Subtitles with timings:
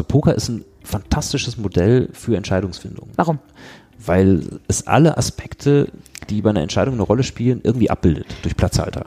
[0.00, 3.10] Also Poker ist ein fantastisches Modell für Entscheidungsfindung.
[3.16, 3.38] Warum?
[3.98, 5.92] Weil es alle Aspekte,
[6.30, 9.04] die bei einer Entscheidung eine Rolle spielen, irgendwie abbildet durch Platzhalter.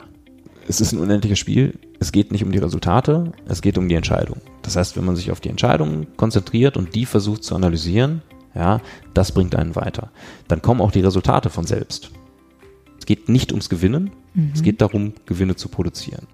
[0.67, 1.79] Es ist ein unendliches Spiel.
[1.99, 4.38] Es geht nicht um die Resultate, es geht um die Entscheidung.
[4.61, 8.21] Das heißt, wenn man sich auf die Entscheidung konzentriert und die versucht zu analysieren,
[8.54, 8.80] ja,
[9.16, 10.12] das bringt einen weiter.
[10.48, 12.12] Dann kommen auch die Resultate von selbst.
[13.00, 14.52] Es geht nicht ums Gewinnen, mhm.
[14.54, 16.28] es geht darum, Gewinne zu produzieren.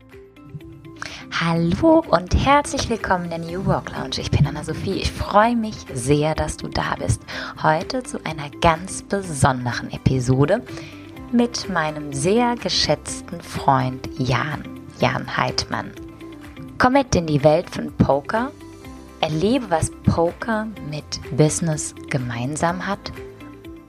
[1.32, 4.20] Hallo und herzlich willkommen in der New Work Lounge.
[4.20, 4.96] Ich bin Anna-Sophie.
[4.96, 7.22] Ich freue mich sehr, dass du da bist.
[7.64, 10.62] Heute zu einer ganz besonderen Episode
[11.32, 14.64] mit meinem sehr geschätzten Freund Jan,
[15.00, 15.92] Jan Heidmann.
[16.78, 18.52] Komm mit in die Welt von Poker,
[19.22, 23.14] erlebe, was Poker mit Business gemeinsam hat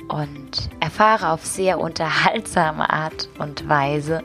[0.09, 4.22] und erfahre auf sehr unterhaltsame Art und Weise,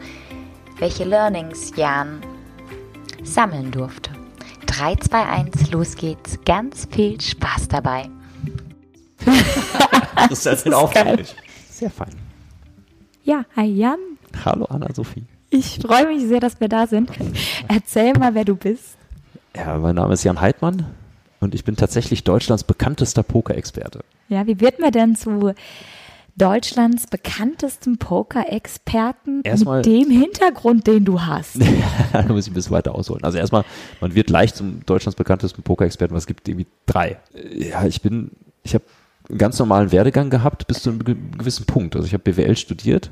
[0.77, 2.21] welche Learnings Jan
[3.25, 4.11] sammeln durfte.
[4.67, 6.39] 3, 2, 1, los geht's.
[6.45, 8.09] Ganz viel Spaß dabei.
[10.15, 11.25] das ist ja sehr
[11.69, 12.13] Sehr fein.
[13.23, 13.99] Ja, hi Jan.
[14.43, 15.23] Hallo Anna-Sophie.
[15.49, 17.11] Ich freue mich sehr, dass wir da sind.
[17.67, 18.97] Erzähl mal, wer du bist.
[19.55, 20.85] Ja, mein Name ist Jan Heidmann
[21.39, 24.03] und ich bin tatsächlich Deutschlands bekanntester Pokerexperte.
[24.27, 25.53] Ja, wie wird man denn zu
[26.37, 31.57] Deutschlands bekanntesten Poker-Experten mit dem Hintergrund, den du hast.
[32.13, 33.23] da muss ich ein bisschen weiter ausholen.
[33.23, 33.63] Also erstmal,
[34.01, 37.17] man wird leicht zum Deutschlands bekanntesten Poker-Experten, was gibt irgendwie drei.
[37.53, 38.31] Ja, ich bin,
[38.63, 38.83] ich habe
[39.29, 41.95] einen ganz normalen Werdegang gehabt bis zu einem gewissen Punkt.
[41.95, 43.11] Also ich habe BWL studiert.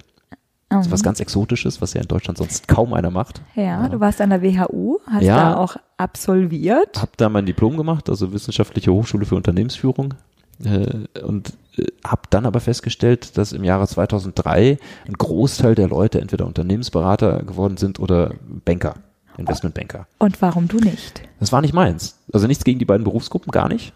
[0.69, 1.05] Das ist was mhm.
[1.05, 3.41] ganz Exotisches, was ja in Deutschland sonst kaum einer macht.
[3.55, 3.89] Ja, ja.
[3.89, 7.01] du warst an der WHU, hast ja, da auch absolviert.
[7.01, 10.15] Hab da mein Diplom gemacht, also Wissenschaftliche Hochschule für Unternehmensführung.
[10.63, 16.21] Äh, und äh, habe dann aber festgestellt, dass im Jahre 2003 ein Großteil der Leute
[16.21, 18.33] entweder Unternehmensberater geworden sind oder
[18.65, 18.95] Banker,
[19.37, 20.07] Investmentbanker.
[20.19, 21.23] Und warum du nicht?
[21.39, 22.19] Das war nicht meins.
[22.31, 23.93] Also nichts gegen die beiden Berufsgruppen, gar nicht.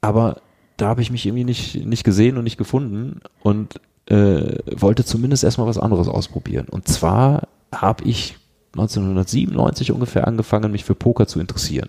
[0.00, 0.40] Aber
[0.76, 5.44] da habe ich mich irgendwie nicht, nicht gesehen und nicht gefunden und äh, wollte zumindest
[5.44, 6.66] erstmal was anderes ausprobieren.
[6.68, 8.36] Und zwar habe ich
[8.72, 11.88] 1997 ungefähr angefangen, mich für Poker zu interessieren.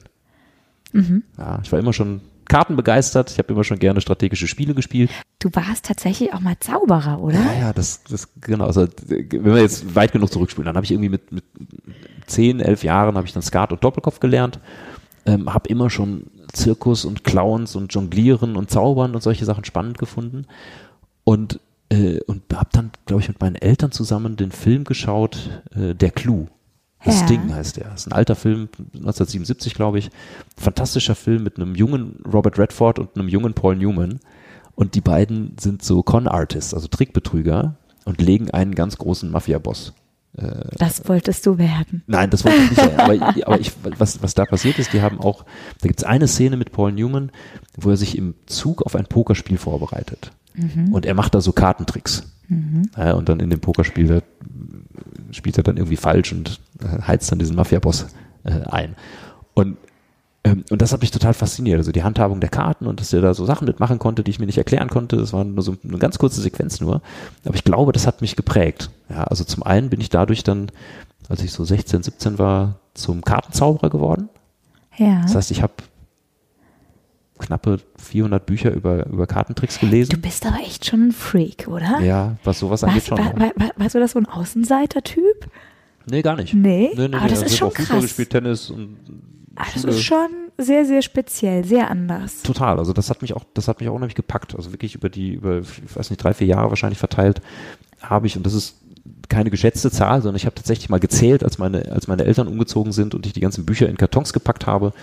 [0.91, 1.23] Mhm.
[1.37, 2.21] Ja, ich war immer schon
[2.53, 3.31] Karten begeistert.
[3.31, 5.09] Ich habe immer schon gerne strategische Spiele gespielt.
[5.39, 7.39] Du warst tatsächlich auch mal Zauberer, oder?
[7.39, 8.67] Ja, ja, das, das genau.
[8.67, 11.43] Also wenn wir jetzt weit genug zurückspielen, dann habe ich irgendwie mit, mit
[12.27, 14.59] zehn, elf Jahren habe ich dann Skat und Doppelkopf gelernt.
[15.25, 19.97] Ähm, habe immer schon Zirkus und Clowns und Jonglieren und Zaubern und solche Sachen spannend
[19.97, 20.45] gefunden.
[21.23, 21.59] Und
[21.89, 26.11] äh, und habe dann, glaube ich, mit meinen Eltern zusammen den Film geschaut, äh, Der
[26.11, 26.49] Clou.
[27.05, 27.17] The ja.
[27.17, 27.89] Sting heißt der.
[27.89, 30.09] Das ist ein alter Film, 1977, glaube ich.
[30.57, 34.19] Fantastischer Film mit einem jungen Robert Redford und einem jungen Paul Newman.
[34.75, 37.75] Und die beiden sind so Con-Artists, also Trickbetrüger
[38.05, 39.93] und legen einen ganz großen Mafia-Boss.
[40.37, 42.03] Äh, das wolltest du werden.
[42.07, 42.99] Nein, das wollte ich nicht werden.
[42.99, 45.45] Aber, aber ich, was, was da passiert ist, die haben auch,
[45.81, 47.31] da gibt es eine Szene mit Paul Newman,
[47.77, 50.31] wo er sich im Zug auf ein Pokerspiel vorbereitet.
[50.55, 50.93] Mhm.
[50.93, 52.23] Und er macht da so Kartentricks.
[52.47, 52.89] Mhm.
[52.97, 54.25] Ja, und dann in dem Pokerspiel wird,
[55.33, 58.07] spielt er dann irgendwie falsch und äh, heizt dann diesen Mafia-Boss
[58.43, 58.95] äh, ein.
[59.53, 59.77] Und
[60.43, 61.77] ähm, und das hat mich total fasziniert.
[61.77, 64.39] Also die Handhabung der Karten und dass er da so Sachen mitmachen konnte, die ich
[64.39, 65.17] mir nicht erklären konnte.
[65.17, 67.01] Das war nur so eine ganz kurze Sequenz nur.
[67.45, 68.89] Aber ich glaube, das hat mich geprägt.
[69.09, 70.69] Ja, also zum einen bin ich dadurch dann,
[71.29, 74.29] als ich so 16, 17 war, zum Kartenzauberer geworden.
[74.97, 75.21] Ja.
[75.21, 75.73] Das heißt, ich habe
[77.43, 80.11] knappe 400 Bücher über, über Kartentricks gelesen.
[80.11, 81.99] Du bist aber echt schon ein Freak, oder?
[82.01, 83.17] Ja, was sowas angeht schon.
[83.17, 85.47] War, war, warst du das so ein Außenseiter-Typ?
[86.05, 86.53] Nee, gar nicht.
[86.53, 87.85] Nee, nee, nee aber das also ist schon krass.
[87.85, 88.97] Fußball gespielt, Tennis und
[89.55, 92.41] ah, das ist schon sehr, sehr speziell, sehr anders.
[92.43, 92.77] Total.
[92.77, 94.55] Also das hat mich auch, das hat mich auch unheimlich gepackt.
[94.55, 97.41] Also wirklich über die, über, ich weiß nicht, drei, vier Jahre wahrscheinlich verteilt
[98.01, 98.75] habe ich, und das ist
[99.29, 102.91] keine geschätzte Zahl, sondern ich habe tatsächlich mal gezählt, als meine, als meine Eltern umgezogen
[102.91, 104.93] sind und ich die ganzen Bücher in Kartons gepackt habe,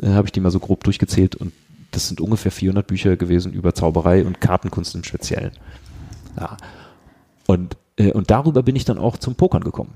[0.00, 1.52] äh, habe ich die mal so grob durchgezählt und
[1.90, 5.52] das sind ungefähr 400 Bücher gewesen über Zauberei und Kartenkunst im Speziellen.
[6.38, 6.56] Ja.
[7.46, 9.94] Und, äh, und darüber bin ich dann auch zum Pokern gekommen.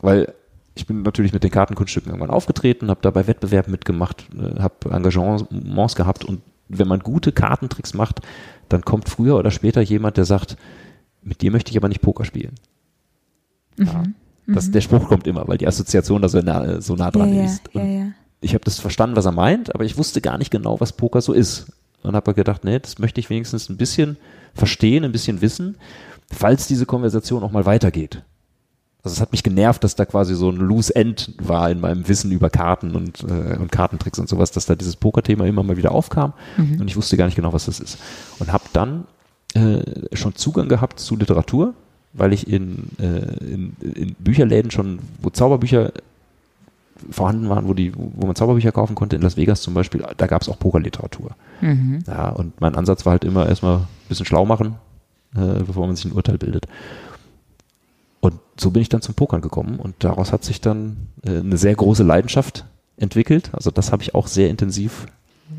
[0.00, 0.34] Weil
[0.74, 5.94] ich bin natürlich mit den Kartenkunststücken irgendwann aufgetreten, habe dabei Wettbewerben mitgemacht, äh, habe Engagements
[5.94, 8.20] gehabt und wenn man gute Kartentricks macht,
[8.68, 10.56] dann kommt früher oder später jemand, der sagt,
[11.22, 12.54] mit dir möchte ich aber nicht Poker spielen.
[13.76, 13.86] Mhm.
[13.86, 14.02] Ja.
[14.48, 14.72] Das, mhm.
[14.72, 17.74] Der Spruch kommt immer, weil die Assoziation da so nah, so nah dran ja, ist.
[17.74, 18.06] Und ja,
[18.42, 21.20] ich habe das verstanden, was er meint, aber ich wusste gar nicht genau, was Poker
[21.20, 21.66] so ist.
[22.02, 24.16] Und habe gedacht, nee, das möchte ich wenigstens ein bisschen
[24.54, 25.76] verstehen, ein bisschen wissen,
[26.30, 28.22] falls diese Konversation auch mal weitergeht.
[29.04, 32.06] Also es hat mich genervt, dass da quasi so ein Loose End war in meinem
[32.08, 35.76] Wissen über Karten und, äh, und Kartentricks und sowas, dass da dieses Poker-Thema immer mal
[35.76, 36.80] wieder aufkam mhm.
[36.80, 37.98] und ich wusste gar nicht genau, was das ist.
[38.38, 39.04] Und habe dann
[39.54, 39.82] äh,
[40.16, 41.74] schon Zugang gehabt zu Literatur,
[42.12, 45.92] weil ich in, äh, in, in Bücherläden schon, wo Zauberbücher
[47.10, 50.26] vorhanden waren, wo die, wo man Zauberbücher kaufen konnte, in Las Vegas zum Beispiel, da
[50.26, 51.32] gab es auch Pokerliteratur.
[51.60, 52.00] Mhm.
[52.06, 54.76] Ja, und mein Ansatz war halt immer erstmal ein bisschen schlau machen,
[55.34, 56.66] äh, bevor man sich ein Urteil bildet.
[58.20, 61.56] Und so bin ich dann zum Pokern gekommen und daraus hat sich dann äh, eine
[61.56, 62.64] sehr große Leidenschaft
[62.96, 63.50] entwickelt.
[63.52, 65.06] Also das habe ich auch sehr intensiv,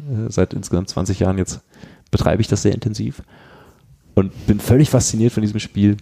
[0.10, 1.62] äh, seit insgesamt 20 Jahren jetzt
[2.10, 3.24] betreibe ich das sehr intensiv
[4.14, 5.98] und bin völlig fasziniert von diesem Spiel,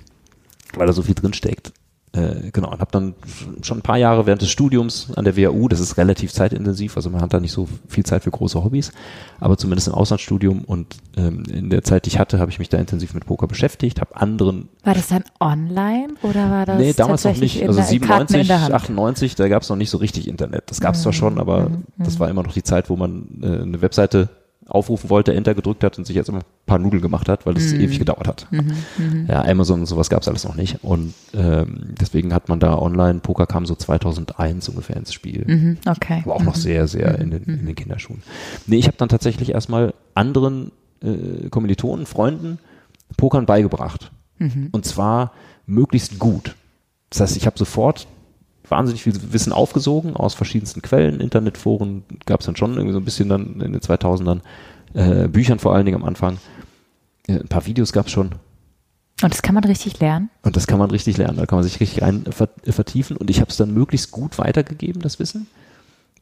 [0.75, 1.71] weil da so viel drin steckt.
[2.13, 3.13] Äh, genau, und habe dann
[3.61, 7.09] schon ein paar Jahre während des Studiums an der WHU, das ist relativ zeitintensiv, also
[7.09, 8.91] man hat da nicht so viel Zeit für große Hobbys,
[9.39, 12.67] aber zumindest im Auslandsstudium und ähm, in der Zeit, die ich hatte, habe ich mich
[12.67, 14.67] da intensiv mit Poker beschäftigt, habe anderen...
[14.83, 18.43] War das dann online oder war das Nee, damals noch nicht, also der- Karten in
[18.43, 18.73] 97, der Hand?
[18.73, 20.63] 98, da gab es noch nicht so richtig Internet.
[20.67, 21.83] Das gab es zwar schon, aber Mhm.
[21.97, 24.27] das war immer noch die Zeit, wo man äh, eine Webseite
[24.71, 27.57] aufrufen wollte, Enter gedrückt hat und sich jetzt immer ein paar Nudeln gemacht hat, weil
[27.57, 27.81] es Mhm.
[27.81, 28.47] ewig gedauert hat.
[29.27, 30.83] Ja, Amazon und sowas gab es alles noch nicht.
[30.83, 35.43] Und ähm, deswegen hat man da online, Poker kam so 2001 ungefähr ins Spiel.
[35.45, 36.21] Mhm, okay.
[36.23, 38.23] Aber auch noch sehr, sehr in den, in den Kinderschuhen.
[38.67, 40.71] Nee, ich habe dann tatsächlich erstmal anderen
[41.03, 42.59] äh, Kommilitonen, Freunden
[43.17, 44.11] Pokern beigebracht.
[44.71, 45.33] Und zwar
[45.67, 46.55] möglichst gut.
[47.09, 48.07] Das heißt, ich habe sofort
[48.71, 53.05] wahnsinnig viel Wissen aufgesogen aus verschiedensten Quellen, Internetforen gab es dann schon irgendwie so ein
[53.05, 54.41] bisschen dann in den 2000ern,
[54.93, 56.37] äh, Büchern vor allen Dingen am Anfang.
[57.27, 58.31] Äh, ein paar Videos gab es schon.
[59.21, 60.29] Und das kann man richtig lernen?
[60.41, 63.17] Und das kann man richtig lernen, da kann man sich richtig rein ver vertiefen.
[63.17, 65.47] Und ich habe es dann möglichst gut weitergegeben, das Wissen.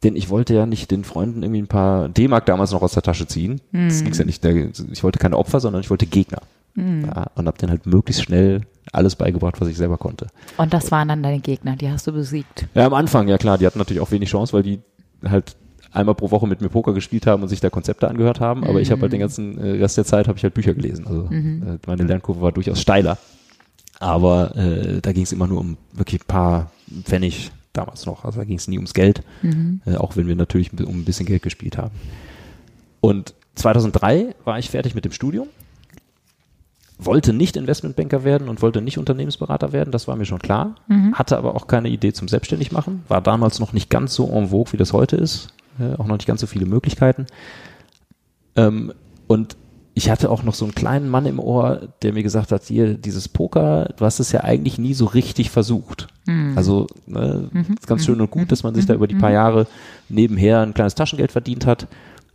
[0.02, 3.02] Denn ich wollte ja nicht den Freunden irgendwie ein paar D-Mark damals noch aus der
[3.02, 3.60] Tasche ziehen.
[3.72, 4.44] Das ging's ja nicht.
[4.44, 6.40] Ich wollte keine Opfer, sondern ich wollte Gegner.
[6.76, 8.62] Ja, und habe dann halt möglichst schnell
[8.92, 10.28] alles beigebracht, was ich selber konnte.
[10.56, 12.66] Und das waren dann deine Gegner, die hast du besiegt.
[12.74, 14.80] Ja, am Anfang, ja klar, die hatten natürlich auch wenig Chance, weil die
[15.24, 15.56] halt
[15.92, 18.64] einmal pro Woche mit mir Poker gespielt haben und sich da Konzepte angehört haben.
[18.64, 21.06] Aber ich habe halt den ganzen äh, Rest der Zeit habe ich halt Bücher gelesen.
[21.06, 23.18] Also äh, meine Lernkurve war durchaus steiler.
[23.98, 26.70] Aber äh, da ging es immer nur um wirklich ein paar
[27.04, 28.24] Pfennig damals noch.
[28.24, 29.22] Also da ging es nie ums Geld,
[29.84, 31.94] äh, auch wenn wir natürlich um ein bisschen Geld gespielt haben.
[33.00, 35.48] Und 2003 war ich fertig mit dem Studium
[37.04, 40.76] wollte nicht Investmentbanker werden und wollte nicht Unternehmensberater werden, das war mir schon klar.
[41.14, 43.02] Hatte aber auch keine Idee zum selbstständig machen.
[43.08, 45.48] War damals noch nicht ganz so en vogue, wie das heute ist.
[45.78, 47.26] Äh, auch noch nicht ganz so viele Möglichkeiten.
[48.56, 48.92] Ähm,
[49.26, 49.56] und
[49.94, 52.94] ich hatte auch noch so einen kleinen Mann im Ohr, der mir gesagt hat, hier,
[52.94, 56.08] dieses Poker, du hast es ja eigentlich nie so richtig versucht.
[56.56, 59.66] Also ne, ist ganz schön und gut, dass man sich da über die paar Jahre
[60.08, 61.88] nebenher ein kleines Taschengeld verdient hat.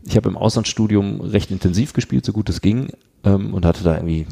[0.04, 2.90] Ich habe im Auslandsstudium recht intensiv gespielt, so gut es ging,
[3.24, 4.28] ähm, und hatte da irgendwie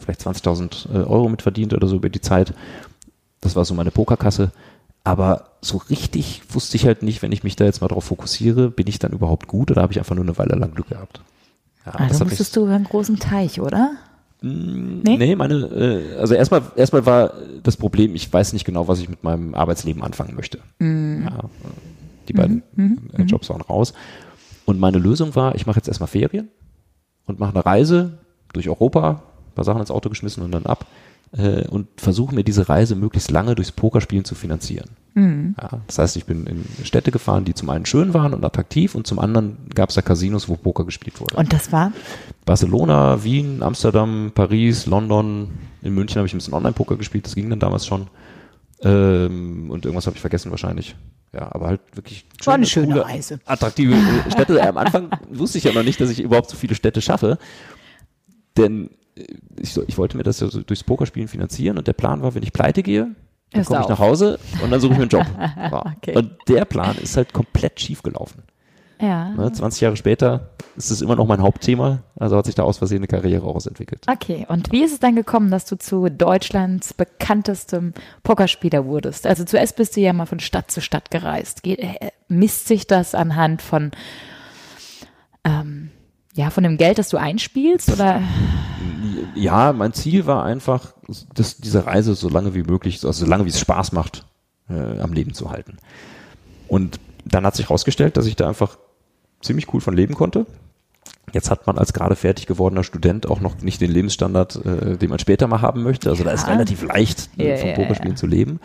[0.00, 2.54] vielleicht 20.000 äh, Euro mit verdient oder so über die Zeit.
[3.40, 4.52] Das war so meine Pokerkasse.
[5.04, 8.70] Aber so richtig wusste ich halt nicht, wenn ich mich da jetzt mal drauf fokussiere,
[8.70, 11.20] bin ich dann überhaupt gut oder habe ich einfach nur eine Weile lang Glück gehabt?
[11.84, 13.92] Ja, das Also musstest du über einen großen Teich, oder?
[14.40, 17.32] Nee, nee meine, äh, also erstmal, erstmal war
[17.62, 20.58] das Problem, ich weiß nicht genau, was ich mit meinem Arbeitsleben anfangen möchte.
[20.78, 21.24] Mhm.
[21.24, 21.44] Ja,
[22.28, 23.92] die beiden äh, Jobs waren raus.
[24.64, 26.48] Und meine Lösung war, ich mache jetzt erstmal Ferien
[27.26, 28.18] und mache eine Reise
[28.52, 29.22] durch Europa,
[29.54, 30.86] paar Sachen ins Auto geschmissen und dann ab
[31.36, 34.90] äh, und versuche mir diese Reise möglichst lange durchs Pokerspielen zu finanzieren.
[35.16, 38.96] Ja, das heißt, ich bin in Städte gefahren, die zum einen schön waren und attraktiv
[38.96, 41.36] und zum anderen gab es da Casinos, wo Poker gespielt wurde.
[41.36, 41.92] Und das war?
[42.44, 45.50] Barcelona, Wien, Amsterdam, Paris, London.
[45.82, 48.08] In München habe ich ein bisschen Online-Poker gespielt, das ging dann damals schon.
[48.82, 50.96] Ähm, und irgendwas habe ich vergessen wahrscheinlich.
[51.32, 53.40] Ja, aber halt wirklich War eine schöne coole, Reise.
[53.44, 54.66] Attraktive äh, Städte.
[54.66, 57.38] Am Anfang wusste ich ja noch nicht, dass ich überhaupt so viele Städte schaffe.
[58.56, 58.90] Denn
[59.60, 62.34] ich, so- ich wollte mir das ja so durchs Pokerspielen finanzieren und der Plan war,
[62.34, 63.14] wenn ich pleite gehe,
[63.52, 65.26] dann komme ich nach Hause und dann suche ich mir einen Job.
[65.38, 65.92] Ja.
[65.98, 66.16] Okay.
[66.16, 68.42] Und der Plan ist halt komplett schief gelaufen.
[69.00, 69.30] Ja.
[69.30, 72.78] Ne, 20 Jahre später ist es immer noch mein Hauptthema, also hat sich da aus
[72.78, 74.06] Versehen eine Karriere ausentwickelt.
[74.08, 77.92] Okay, und wie ist es dann gekommen, dass du zu Deutschlands bekanntestem
[78.22, 79.26] Pokerspieler wurdest?
[79.26, 81.62] Also zuerst bist du ja mal von Stadt zu Stadt gereist.
[81.64, 83.90] Geht, äh, misst sich das anhand von,
[85.44, 85.90] ähm,
[86.34, 87.92] ja, von dem Geld, das du einspielst?
[87.92, 88.22] Oder?
[89.34, 90.94] Ja, mein Ziel war einfach,
[91.34, 94.26] dass diese Reise so lange wie möglich, also so lange wie es Spaß macht,
[94.68, 95.76] äh, am Leben zu halten.
[96.68, 98.78] Und dann hat sich herausgestellt, dass ich da einfach
[99.40, 100.46] ziemlich cool von leben konnte.
[101.32, 105.10] Jetzt hat man als gerade fertig gewordener Student auch noch nicht den Lebensstandard, äh, den
[105.10, 106.08] man später mal haben möchte.
[106.10, 106.52] Also da ist Ja.
[106.52, 108.18] relativ leicht, äh, Ja, vom ja, Pokerspielen ja.
[108.20, 108.60] zu leben.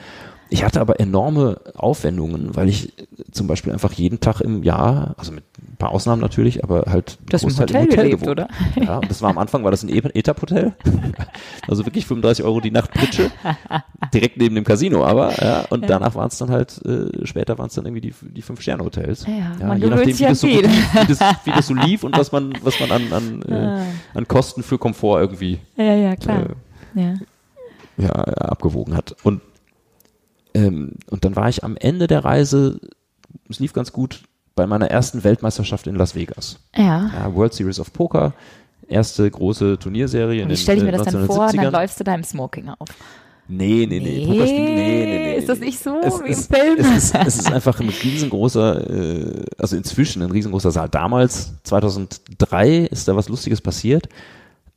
[0.49, 5.15] Ich hatte aber enorme Aufwendungen, weil ich äh, zum Beispiel einfach jeden Tag im Jahr,
[5.17, 5.43] also mit
[5.79, 8.29] paar Ausnahmen natürlich, aber halt Du hast im Großteil Hotel gelebt, gewohnt.
[8.29, 8.47] oder?
[8.75, 10.73] Ja, und das war am Anfang, war das ein E- ETAP-Hotel.
[11.67, 13.29] Also wirklich 35 Euro die Nacht Pritsche.
[14.13, 15.65] Direkt neben dem Casino aber, ja.
[15.69, 19.25] Und danach waren es dann halt, äh, später waren es dann irgendwie die, die Fünf-Sterne-Hotels.
[19.27, 20.61] Ja, man je nachdem, wie das, so, wie,
[21.07, 23.81] das, wie das so lief und was man, was man an, an, Ah.
[23.81, 23.85] äh,
[24.17, 26.47] an Kosten für Komfort irgendwie Ja, ja, klar.
[26.95, 27.13] Äh, ja.
[27.97, 29.15] ja, abgewogen hat.
[29.23, 29.41] Und,
[30.55, 32.79] ähm, und dann war ich am Ende der Reise
[33.47, 34.23] es lief ganz gut
[34.59, 36.59] bei meiner ersten Weltmeisterschaft in Las Vegas.
[36.75, 37.09] Ja.
[37.13, 38.33] Ja, World Series of Poker,
[38.89, 40.43] erste große Turnierserie.
[40.43, 41.71] Und in ich stelle mir das dann vor, dann 1970ern.
[41.71, 42.89] läufst du da im Smoking auf.
[43.47, 44.25] Nee, nee, nee.
[44.27, 45.35] Nee, nee, nee, nee.
[45.37, 46.77] ist das nicht so es wie im Film?
[46.77, 50.89] Es ist, es ist einfach ein riesengroßer, äh, also inzwischen ein riesengroßer Saal.
[50.89, 54.09] Damals, 2003, ist da was Lustiges passiert.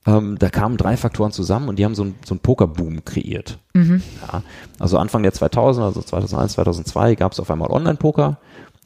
[0.07, 3.59] Ähm, da kamen drei Faktoren zusammen und die haben so einen so einen Pokerboom kreiert.
[3.75, 4.01] Mhm.
[4.23, 4.43] Ja,
[4.79, 8.39] also Anfang der 2000er, also 2001, 2002 gab es auf einmal Online-Poker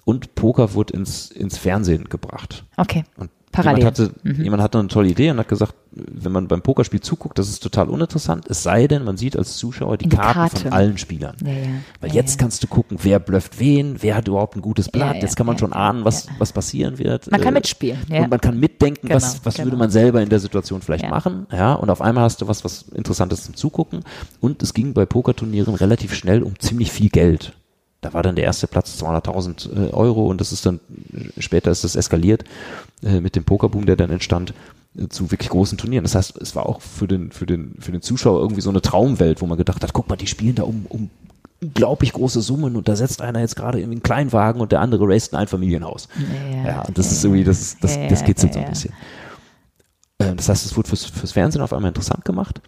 [0.06, 2.64] und Poker wurde ins, ins Fernsehen gebracht.
[2.78, 3.04] Okay.
[3.18, 3.78] Und Parallel.
[3.78, 7.38] Jemand hatte, jemand hatte eine tolle Idee und hat gesagt, wenn man beim Pokerspiel zuguckt,
[7.38, 10.56] das ist total uninteressant, es sei denn, man sieht als Zuschauer die Die Karten Karte.
[10.58, 11.36] von allen Spielern.
[11.42, 11.66] Ja, ja.
[12.02, 15.22] Weil Ja, jetzt kannst du gucken, wer blufft wen, wer hat überhaupt ein gutes Blatt,
[15.22, 17.30] jetzt kann man schon ahnen, was, was passieren wird.
[17.30, 17.98] Man kann Äh, mitspielen.
[18.10, 18.24] Ja.
[18.24, 19.66] Und man kann mitdenken, was, Genau, was genau.
[19.68, 21.46] würde man selber in der Situation vielleicht machen.
[21.50, 24.00] Ja, und auf einmal hast du was, was Interessantes zum Zugucken.
[24.40, 27.54] Und es ging bei Pokerturnieren relativ schnell um ziemlich viel Geld.
[28.06, 30.80] Da war dann der erste Platz 200.000 äh, Euro und das ist dann,
[31.12, 32.44] äh, später ist das eskaliert
[33.02, 34.54] äh, mit dem Pokerboom, der dann entstand
[35.10, 36.04] zu wirklich großen Turnieren.
[36.04, 38.80] Das heißt, es war auch für den, für den, für den Zuschauer irgendwie so eine
[38.80, 41.10] Traumwelt, wo man gedacht hat, guck mal, die spielen da um, um
[41.60, 45.08] unglaublich große Summen und da setzt einer jetzt gerade irgendwie einen Kleinwagen und der andere
[45.08, 46.08] raced ein Einfamilienhaus.
[46.52, 48.70] Ja, Ja, das ist irgendwie, das, das, ja, das kitzelt so ja, ein ja.
[48.70, 48.92] bisschen.
[50.18, 52.60] Ähm, Das heißt, es wurde fürs, fürs Fernsehen auf einmal interessant gemacht.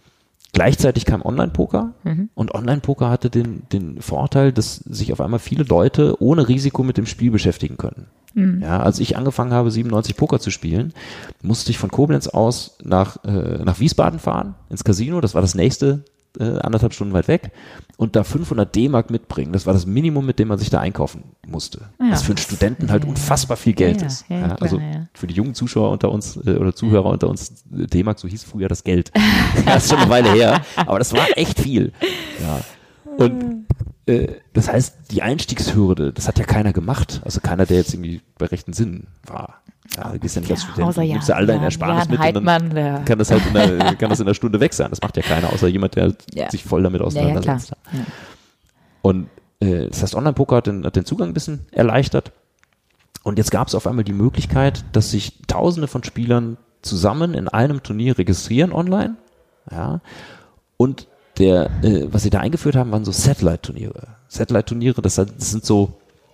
[0.51, 2.29] Gleichzeitig kam Online-Poker Mhm.
[2.33, 6.97] und Online-Poker hatte den, den Vorteil, dass sich auf einmal viele Leute ohne Risiko mit
[6.97, 8.07] dem Spiel beschäftigen können.
[8.33, 8.61] Mhm.
[8.61, 10.93] Ja, als ich angefangen habe, 97 Poker zu spielen,
[11.41, 15.55] musste ich von Koblenz aus nach, äh, nach Wiesbaden fahren, ins Casino, das war das
[15.55, 16.03] nächste,
[16.39, 17.51] äh, anderthalb Stunden weit weg,
[17.97, 19.51] und da 500 D-Mark mitbringen.
[19.51, 21.89] Das war das Minimum, mit dem man sich da einkaufen musste.
[21.99, 24.25] Ja, was für einen Studenten halt ja, unfassbar viel Geld Ja, ist.
[24.25, 25.07] klar, also ja.
[25.13, 28.69] für die jungen Zuschauer unter uns äh, oder Zuhörer unter uns, D-Mark, so hieß früher
[28.69, 29.11] das Geld.
[29.65, 31.91] das ist schon eine Weile her, aber das war echt viel.
[33.17, 33.55] Und äh,
[34.53, 37.21] das heißt, die Einstiegshürde, das hat ja keiner gemacht.
[37.25, 39.61] Also keiner, der jetzt irgendwie bei rechten Sinnen war.
[39.97, 41.63] Ja, du gehst ja nicht als Ja, Student, außer du Jan- nimmst ja all deine
[41.65, 44.59] Ersparnis mit und dann Heidmann, kann das halt in der, kann das in der Stunde
[44.59, 44.89] weg sein.
[44.91, 46.49] Das macht ja keiner, außer jemand, der Ja.
[46.51, 47.71] sich voll damit Ja, ja, auseinandersetzt.
[47.91, 47.99] Ja.
[49.01, 52.31] Und äh, das heißt, Online-Poker hat den, hat den Zugang ein bisschen erleichtert.
[53.23, 57.47] Und jetzt gab es auf einmal die Möglichkeit, dass sich Tausende von Spielern zusammen in
[57.49, 59.15] einem Turnier registrieren online.
[59.71, 59.99] Ja.
[60.77, 61.07] Und
[61.39, 64.07] der, äh, was sie da eingeführt haben, waren so Satellite-Turniere.
[64.27, 65.93] Satellite-Turniere, das, das sind so,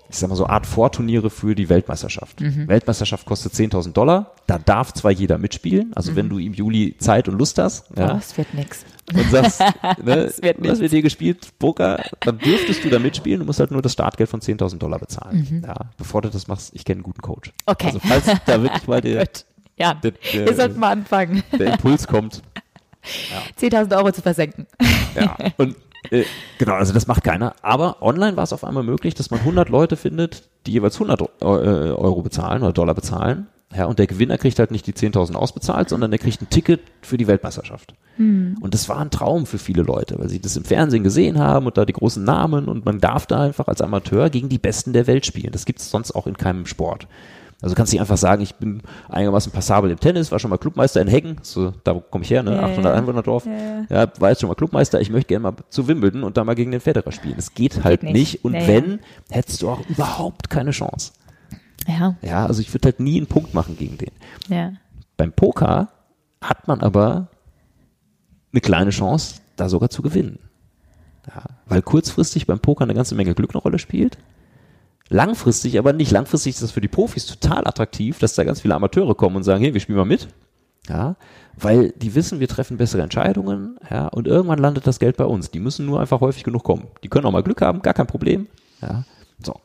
[0.09, 2.41] ich sag mal so Art Vorturniere für die Weltmeisterschaft.
[2.41, 2.67] Mhm.
[2.67, 4.31] Weltmeisterschaft kostet 10.000 Dollar.
[4.47, 7.99] Da darf zwar jeder mitspielen, also wenn du im Juli Zeit und Lust hast, Oh,
[7.99, 8.83] ja, es wird nix.
[9.13, 9.59] und sagst,
[10.03, 11.57] ne, Das wird was wird hier gespielt?
[11.59, 14.99] Poker, dann dürftest du da mitspielen, du musst halt nur das Startgeld von 10.000 Dollar
[14.99, 15.63] bezahlen.
[15.65, 17.49] Ja, bevor du das machst, ich kenne einen guten Coach.
[17.49, 17.53] Mhm.
[17.65, 17.87] Okay.
[17.87, 19.27] Also falls da wirklich mal der.
[19.77, 22.41] Ja, der, ihr sollt der, mal anfangen, der Impuls kommt.
[23.59, 24.65] 10.000 Euro zu versenken.
[25.15, 25.37] Ja.
[25.57, 25.75] Und
[26.11, 26.23] äh,
[26.57, 27.55] genau, also das macht keiner.
[27.61, 31.21] Aber online war es auf einmal möglich, dass man 100 Leute findet, die jeweils 100
[31.21, 33.47] Eu- äh, Euro bezahlen oder Dollar bezahlen.
[33.75, 36.81] Ja, und der Gewinner kriegt halt nicht die 10.000 ausbezahlt, sondern der kriegt ein Ticket
[37.01, 37.93] für die Weltmeisterschaft.
[38.17, 41.65] Und das war ein Traum für viele Leute, weil sie das im Fernsehen gesehen haben
[41.65, 44.93] und da die großen Namen und man darf da einfach als Amateur gegen die Besten
[44.93, 45.51] der Welt spielen.
[45.51, 47.07] Das gibt es sonst auch in keinem Sport.
[47.65, 50.59] Also du kannst nicht einfach sagen, ich bin einigermaßen passabel im Tennis, war schon mal
[50.59, 52.93] Clubmeister in Heggen, so, da komme ich her, ne, Ja, 800 ja.
[52.93, 53.47] Einwohnerdorf.
[53.89, 56.53] Ja, war jetzt schon mal Clubmeister, ich möchte gerne mal zu Wimbledon und da mal
[56.53, 57.33] gegen den Federer spielen.
[57.37, 58.13] Das geht halt nicht.
[58.13, 58.45] nicht.
[58.45, 58.67] Und Ja, ja.
[58.67, 58.99] wenn,
[59.31, 61.13] hättest du auch überhaupt keine Chance.
[61.87, 64.11] Ja, Ja, also ich würde halt nie einen Punkt machen gegen den.
[64.47, 64.73] ja.
[65.17, 65.87] Beim Poker
[66.41, 67.29] hat man aber
[68.53, 70.37] eine kleine Chance, da sogar zu gewinnen.
[71.27, 74.19] Ja, weil kurzfristig beim Poker eine ganze Menge Glück eine Rolle spielt.
[75.09, 76.11] Langfristig aber nicht.
[76.11, 79.43] Langfristig ist das für die Profis total attraktiv, dass da ganz viele Amateure kommen und
[79.43, 80.27] sagen, hey, wir spielen mal mit.
[80.89, 81.15] Ja,
[81.57, 85.49] weil die wissen, wir treffen bessere Entscheidungen, ja, und irgendwann landet das Geld bei uns.
[85.49, 86.87] Die müssen nur einfach häufig genug kommen.
[87.03, 88.47] Die können auch mal Glück haben, gar kein Problem.
[88.81, 89.03] Ja,
[89.43, 89.55] so.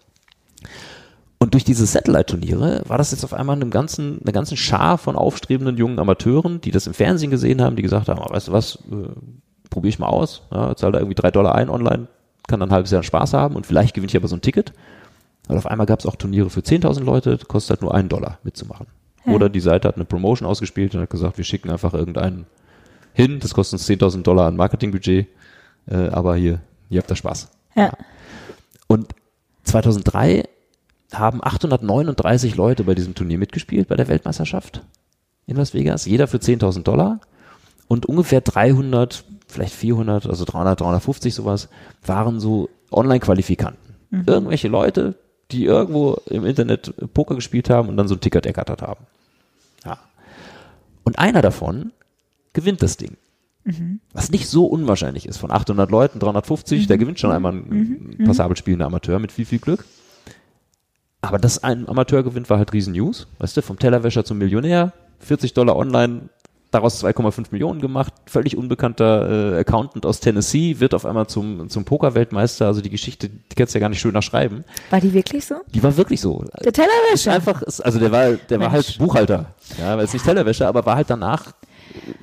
[1.39, 5.17] Und durch diese Satellite-Turniere war das jetzt auf einmal einem ganzen, eine ganzen Schar von
[5.17, 8.53] aufstrebenden jungen Amateuren, die das im Fernsehen gesehen haben, die gesagt haben, "Ah, weißt du
[8.53, 9.09] was, äh,
[9.71, 12.09] probiere ich mal aus, ja, zahl da irgendwie drei Dollar ein online,
[12.47, 14.73] kann dann ein halbes Jahr Spaß haben und vielleicht gewinne ich aber so ein Ticket.
[15.51, 18.39] Weil auf einmal gab es auch Turniere für 10.000 Leute, kostet halt nur einen Dollar
[18.45, 18.87] mitzumachen.
[19.27, 22.47] Oder die Seite hat eine Promotion ausgespielt und hat gesagt, wir schicken einfach irgendeinen
[23.13, 25.27] hin, das kostet uns 10.000 Dollar an Marketingbudget,
[25.87, 27.49] äh, aber hier, ihr habt da Spaß.
[27.75, 27.93] Ja.
[28.87, 29.09] Und
[29.65, 30.45] 2003
[31.13, 34.83] haben 839 Leute bei diesem Turnier mitgespielt, bei der Weltmeisterschaft
[35.47, 37.21] in Las Vegas, jeder für 10.000 Dollar.
[37.89, 41.69] Und ungefähr 300, vielleicht 400, also 300, 350 sowas,
[42.07, 43.97] waren so Online-Qualifikanten.
[44.27, 45.17] Irgendwelche Leute,
[45.53, 49.07] die irgendwo im Internet Poker gespielt haben und dann so ein Ticket ergattert haben.
[49.85, 49.99] Ja.
[51.05, 51.93] Und einer davon
[52.53, 53.17] gewinnt das Ding.
[54.13, 55.37] Was nicht so unwahrscheinlich ist.
[55.37, 59.59] Von 800 Leuten, 350, der gewinnt schon einmal ein passabel spielender Amateur mit viel, viel
[59.59, 59.85] Glück.
[61.21, 63.29] Aber dass ein Amateur gewinnt, war halt riesen News.
[63.39, 66.31] Weißt du, vom Tellerwäscher zum Millionär, 40 Dollar online,
[66.71, 71.85] daraus 2,5 Millionen gemacht, völlig unbekannter äh, Accountant aus Tennessee, wird auf einmal zum, zum
[71.85, 72.67] Pokerweltmeister.
[72.67, 74.65] Also die Geschichte, die kannst du ja gar nicht schöner schreiben.
[74.91, 75.57] War die wirklich so?
[75.75, 76.45] Die war wirklich so.
[76.65, 77.33] Der Tellerwäscher?
[77.33, 79.47] Einfach, also der war, der war halt Buchhalter.
[79.79, 81.53] Ja, war jetzt nicht Tellerwäscher, aber war halt danach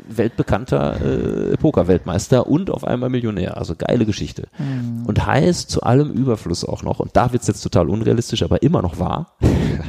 [0.07, 3.57] weltbekannter äh, Pokerweltmeister und auf einmal Millionär.
[3.57, 4.47] Also geile Geschichte.
[4.57, 5.05] Mhm.
[5.05, 8.81] Und heißt zu allem Überfluss auch noch, und da wird's jetzt total unrealistisch, aber immer
[8.81, 9.35] noch wahr,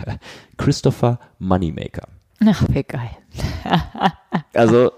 [0.56, 2.08] Christopher Moneymaker.
[2.44, 3.10] Ach, wie geil.
[4.54, 4.92] also,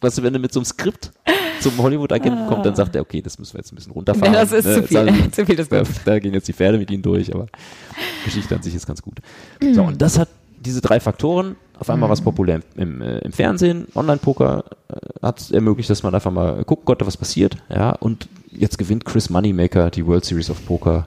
[0.00, 1.12] weißt du, wenn du mit so einem Skript
[1.60, 4.32] zum Hollywood-Agenten kommt, dann sagt er, okay, das müssen wir jetzt ein bisschen runterfahren.
[4.32, 4.74] Ja, das ist ne?
[4.76, 4.98] zu viel.
[4.98, 7.46] Also, zu viel das da, da gehen jetzt die Pferde mit ihnen durch, aber
[8.24, 9.18] Geschichte an sich ist ganz gut.
[9.62, 9.74] Mhm.
[9.74, 12.12] So, und das hat diese drei Faktoren, auf einmal mhm.
[12.12, 16.64] was populär im, äh, im Fernsehen, Online-Poker äh, hat es ermöglicht, dass man einfach mal
[16.64, 21.06] gucken konnte, was passiert, ja, und jetzt gewinnt Chris Moneymaker die World Series of Poker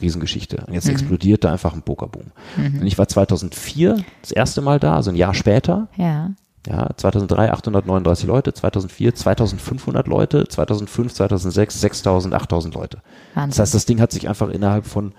[0.00, 0.64] Riesengeschichte.
[0.66, 0.92] Und jetzt mhm.
[0.92, 2.32] explodiert da einfach ein Pokerboom.
[2.56, 2.80] Mhm.
[2.80, 5.88] Und ich war 2004 das erste Mal da, also ein Jahr später.
[5.96, 6.30] Ja.
[6.68, 13.02] Ja, 2003 839 Leute, 2004 2500 Leute, 2005, 2006 6000, 8000 Leute.
[13.34, 13.50] Wahnsinn.
[13.50, 15.12] Das heißt, das Ding hat sich einfach innerhalb von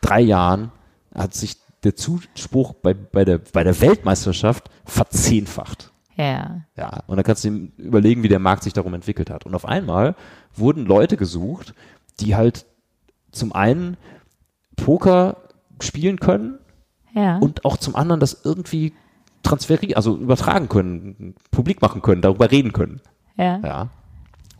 [0.00, 0.70] drei Jahren
[1.12, 5.90] hat sich der Zuspruch bei, bei, der, bei der Weltmeisterschaft verzehnfacht.
[6.16, 6.60] Ja.
[6.76, 9.44] Ja, und dann kannst du überlegen, wie der Markt sich darum entwickelt hat.
[9.44, 10.14] Und auf einmal
[10.54, 11.74] wurden Leute gesucht,
[12.20, 12.66] die halt
[13.32, 13.96] zum einen
[14.82, 15.36] Poker
[15.80, 16.58] spielen können
[17.14, 17.38] ja.
[17.38, 18.92] und auch zum anderen das irgendwie
[19.42, 23.00] transferieren, also übertragen können, publik machen können, darüber reden können.
[23.36, 23.60] Ja.
[23.62, 23.90] ja.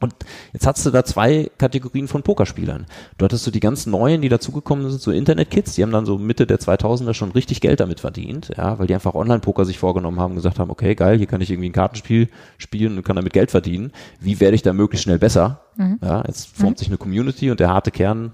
[0.01, 0.15] Und
[0.53, 2.87] jetzt hast du da zwei Kategorien von Pokerspielern.
[3.19, 6.19] Du hattest so die ganz neuen, die dazugekommen sind, so Internet-Kids, die haben dann so
[6.19, 10.19] Mitte der 2000er schon richtig Geld damit verdient, ja, weil die einfach Online-Poker sich vorgenommen
[10.19, 13.33] haben, gesagt haben, okay, geil, hier kann ich irgendwie ein Kartenspiel spielen und kann damit
[13.33, 13.93] Geld verdienen.
[14.19, 15.61] Wie werde ich da möglichst schnell besser?
[15.77, 15.99] Mhm.
[16.03, 16.79] Ja, jetzt formt mhm.
[16.79, 18.33] sich eine Community und der harte Kern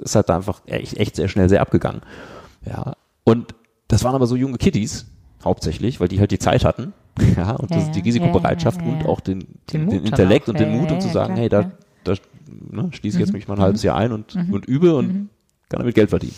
[0.00, 2.02] ist halt da einfach echt, echt sehr schnell sehr abgegangen.
[2.64, 2.94] Ja.
[3.24, 3.54] Und
[3.88, 5.06] das waren aber so junge Kiddies,
[5.44, 6.92] hauptsächlich, weil die halt die Zeit hatten,
[7.36, 10.60] ja, und ja, das, die Risikobereitschaft ja, ja, und auch den, den, den Intellekt und
[10.60, 11.70] den Mut, um zu sagen, klar, hey, da,
[12.04, 12.14] da
[12.70, 13.38] ne, schließe ich jetzt mhm.
[13.38, 14.52] mich mal ein halbes Jahr ein und, mhm.
[14.52, 15.28] und übe und mhm.
[15.68, 16.34] kann damit Geld verdienen.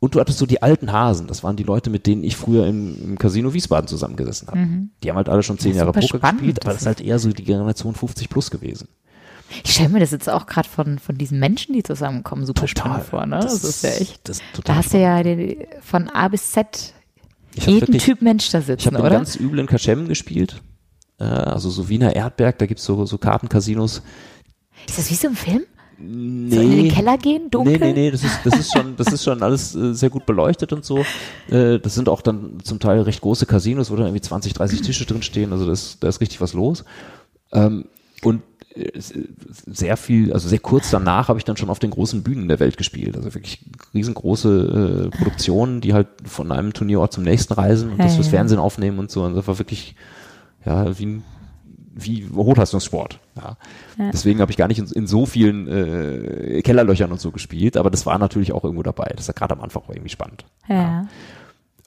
[0.00, 2.66] Und du hattest so die alten Hasen, das waren die Leute, mit denen ich früher
[2.66, 4.58] im, im Casino Wiesbaden zusammengesessen habe.
[4.58, 4.90] Mhm.
[5.02, 6.40] Die haben halt alle schon zehn Jahre Poker spannend.
[6.40, 8.88] gespielt, aber das ist halt eher so die Generation 50 plus gewesen.
[9.62, 12.92] Ich stelle mir das jetzt auch gerade von, von diesen Menschen, die zusammenkommen, super total.
[12.92, 13.26] spannend vor.
[13.26, 13.40] Ne?
[13.40, 14.28] Das, das ist ja echt.
[14.28, 16.94] Das da hast du ja die, von A bis Z
[17.54, 20.60] jeden wirklich, Typ Mensch da sitzen, Ich habe ganz übel in Kaschem gespielt.
[21.18, 24.02] Äh, also so Wiener Erdberg, da gibt's so, so Kartencasinos.
[24.88, 25.62] Ist das wie so ein Film?
[25.96, 26.54] Nee.
[26.54, 27.78] So in den Keller gehen, dunkel?
[27.78, 30.26] Nee, nee, nee, das ist, das ist schon, das ist schon alles äh, sehr gut
[30.26, 31.04] beleuchtet und so.
[31.48, 34.82] Äh, das sind auch dann zum Teil recht große Casinos, wo dann irgendwie 20, 30
[34.82, 36.84] Tische drin stehen, also das, da ist richtig was los.
[37.52, 37.84] Ähm,
[38.22, 38.42] und
[39.66, 42.60] sehr viel, also sehr kurz danach habe ich dann schon auf den großen Bühnen der
[42.60, 43.16] Welt gespielt.
[43.16, 48.04] Also wirklich riesengroße äh, Produktionen, die halt von einem Turnierort zum nächsten reisen und ja,
[48.04, 49.22] das fürs Fernsehen aufnehmen und so.
[49.24, 49.94] Und das war wirklich,
[50.64, 51.24] ja, wie ein
[51.96, 53.20] wie Hochleistungssport.
[53.36, 53.56] Ja.
[53.98, 54.10] ja.
[54.10, 57.90] Deswegen habe ich gar nicht in, in so vielen äh, Kellerlöchern und so gespielt, aber
[57.90, 59.12] das war natürlich auch irgendwo dabei.
[59.16, 60.44] Das war gerade am Anfang auch irgendwie spannend.
[60.68, 60.74] Ja.
[60.74, 61.08] ja.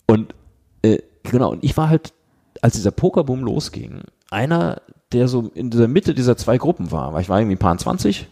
[0.08, 0.34] Und
[0.82, 2.13] äh, genau, und ich war halt,
[2.62, 7.13] als dieser Pokerboom losging, einer der so in der Mitte dieser zwei Gruppen war.
[7.13, 8.28] Weil ich war irgendwie ein paar 20,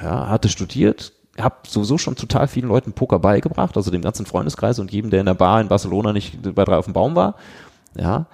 [0.00, 4.78] ja, hatte studiert, habe sowieso schon total vielen Leuten Poker beigebracht, also dem ganzen Freundeskreis
[4.78, 7.36] und jedem, der in der Bar in Barcelona nicht bei drei auf dem Baum war.
[7.96, 8.26] Ja.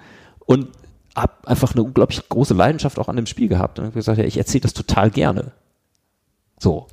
[0.47, 0.69] Und
[1.15, 4.25] habe einfach eine unglaublich große Leidenschaft auch an dem Spiel gehabt und habe gesagt, ja,
[4.25, 5.53] ich erzähle das total gerne.
[6.59, 6.87] So.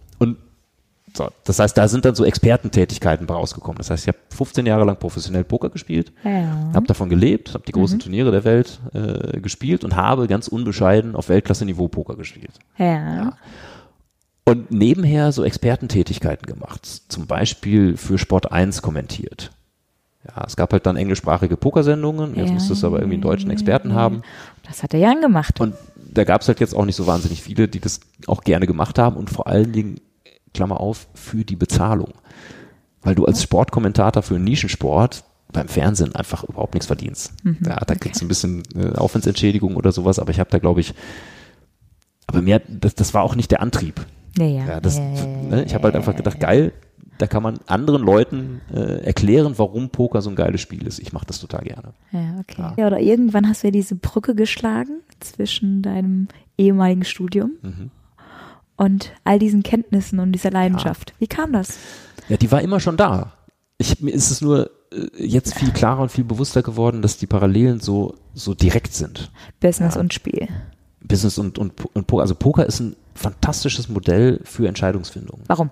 [1.14, 3.78] So, das heißt, da sind dann so Expertentätigkeiten rausgekommen.
[3.78, 6.72] Das heißt, ich habe 15 Jahre lang professionell Poker gespielt, ja.
[6.74, 8.02] habe davon gelebt, habe die großen mhm.
[8.02, 12.54] Turniere der Welt äh, gespielt und habe ganz unbescheiden auf Weltklasse-Niveau Poker gespielt.
[12.78, 12.86] Ja.
[12.86, 13.34] ja.
[14.46, 19.52] Und nebenher so Expertentätigkeiten gemacht, zum Beispiel für Sport 1 kommentiert.
[20.28, 23.50] Ja, es gab halt dann englischsprachige Pokersendungen, jetzt ja, musste es aber irgendwie einen deutschen
[23.50, 24.22] Experten haben.
[24.68, 25.60] Das hat der Jan gemacht.
[25.60, 28.68] Und da gab es halt jetzt auch nicht so wahnsinnig viele, die das auch gerne
[28.68, 30.00] gemacht haben und vor allen Dingen
[30.54, 32.14] Klammer auf, für die Bezahlung.
[33.02, 37.34] Weil du als Sportkommentator für einen Nischensport beim Fernsehen einfach überhaupt nichts verdienst.
[37.44, 37.98] Mhm, ja, da okay.
[38.00, 40.94] kriegst du ein bisschen äh, Aufwandsentschädigung oder sowas, aber ich habe da, glaube ich,
[42.28, 44.06] aber mehr, das, das war auch nicht der Antrieb.
[44.38, 44.66] Ja, ja.
[44.66, 46.72] ja, das, ne, ich habe halt einfach gedacht, geil,
[47.18, 51.00] da kann man anderen Leuten äh, erklären, warum Poker so ein geiles Spiel ist.
[51.00, 51.94] Ich mache das total gerne.
[52.12, 52.62] Ja, okay.
[52.62, 52.74] Ja.
[52.78, 52.88] ja.
[52.88, 57.92] oder irgendwann hast du ja diese Brücke geschlagen zwischen deinem ehemaligen Studium mhm
[58.82, 61.12] und all diesen Kenntnissen und dieser Leidenschaft.
[61.12, 61.16] Ja.
[61.20, 61.78] Wie kam das?
[62.30, 63.34] Ja, die war immer schon da.
[63.78, 67.28] Ich, mir ist es nur äh, jetzt viel klarer und viel bewusster geworden, dass die
[67.28, 69.32] Parallelen so, so direkt sind.
[69.60, 70.02] Business ja.
[70.02, 70.48] und Spiel.
[71.00, 72.24] Business und, und, und Poker.
[72.24, 75.42] Also Poker ist ein fantastisches Modell für Entscheidungsfindung.
[75.46, 75.70] Warum?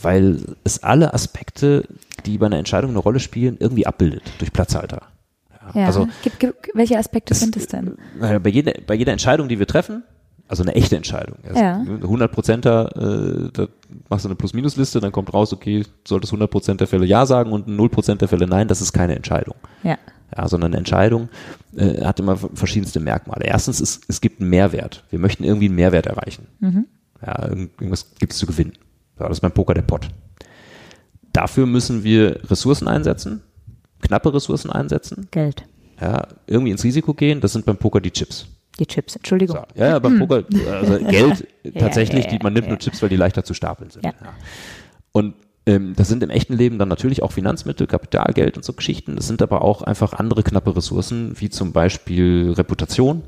[0.00, 1.88] weil es alle Aspekte,
[2.26, 5.00] die bei einer Entscheidung eine Rolle spielen, irgendwie abbildet durch Platzhalter.
[5.74, 5.86] Ja.
[5.86, 7.96] Also, gib, gib, welche Aspekte es, sind es denn?
[8.20, 10.04] Bei jeder, bei jeder Entscheidung, die wir treffen,
[10.48, 11.38] also eine echte Entscheidung.
[11.54, 11.78] Ja.
[11.78, 13.68] 100 Prozenter, äh, da
[14.08, 17.52] machst du eine Plus-Minus-Liste, dann kommt raus, okay, solltest 100 Prozent der Fälle Ja sagen
[17.52, 19.56] und 0 Prozent der Fälle Nein, das ist keine Entscheidung.
[19.82, 19.98] Ja.
[20.36, 21.28] Ja, sondern eine Entscheidung
[21.76, 23.44] äh, hat immer verschiedenste Merkmale.
[23.44, 25.04] Erstens, es, es gibt einen Mehrwert.
[25.10, 26.48] Wir möchten irgendwie einen Mehrwert erreichen.
[26.58, 26.86] Mhm.
[27.24, 28.72] Ja, irgendwas gibt es zu gewinnen.
[29.18, 30.08] Ja, das ist beim Poker der Pot.
[31.32, 33.42] Dafür müssen wir Ressourcen einsetzen,
[34.00, 35.28] knappe Ressourcen einsetzen.
[35.30, 35.64] Geld.
[36.00, 37.40] Ja, irgendwie ins Risiko gehen.
[37.40, 38.46] Das sind beim Poker die Chips.
[38.78, 39.56] Die Chips, Entschuldigung.
[39.56, 41.46] So, ja, beim Poker, also Geld
[41.78, 44.06] tatsächlich, die, man nimmt nur Chips, weil die leichter zu stapeln sind.
[45.12, 45.34] Und
[45.66, 49.16] ähm, das sind im echten Leben dann natürlich auch Finanzmittel, Kapital, Geld und so Geschichten.
[49.16, 53.22] Das sind aber auch einfach andere knappe Ressourcen, wie zum Beispiel Reputation.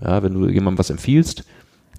[0.00, 1.44] Ja, wenn du jemandem was empfiehlst,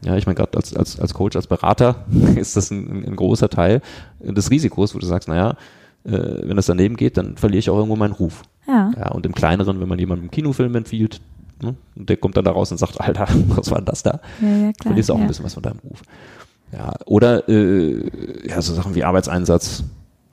[0.01, 3.49] ja, ich meine, gerade als, als, als Coach, als Berater ist das ein, ein großer
[3.49, 3.81] Teil
[4.19, 5.57] des Risikos, wo du sagst, naja,
[6.05, 8.43] äh, wenn das daneben geht, dann verliere ich auch irgendwo meinen Ruf.
[8.67, 8.91] Ja.
[8.97, 11.19] Ja, und im Kleineren, wenn man jemandem einen Kinofilm empfiehlt,
[11.61, 14.19] ne, und der kommt dann da raus und sagt, Alter, was war denn das da?
[14.41, 14.73] Ja, ja, klar.
[14.83, 15.21] Verlierst auch ja.
[15.21, 16.01] ein bisschen was von deinem Ruf.
[16.71, 19.83] Ja, oder äh, ja, so Sachen wie Arbeitseinsatz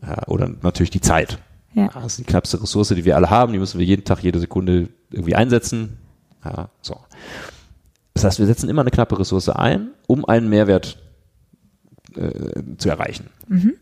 [0.03, 1.39] ja, oder natürlich die Zeit.
[1.75, 1.89] Ja.
[1.89, 4.39] das ist die knappste Ressource, die wir alle haben, die müssen wir jeden Tag, jede
[4.39, 5.99] Sekunde irgendwie einsetzen.
[6.45, 6.97] Ja, so.
[8.15, 10.99] Das heißt, wir setzen immer eine knappe Ressource ein, um einen Mehrwert
[12.15, 13.29] äh, zu erreichen.
[13.49, 13.75] Mhm.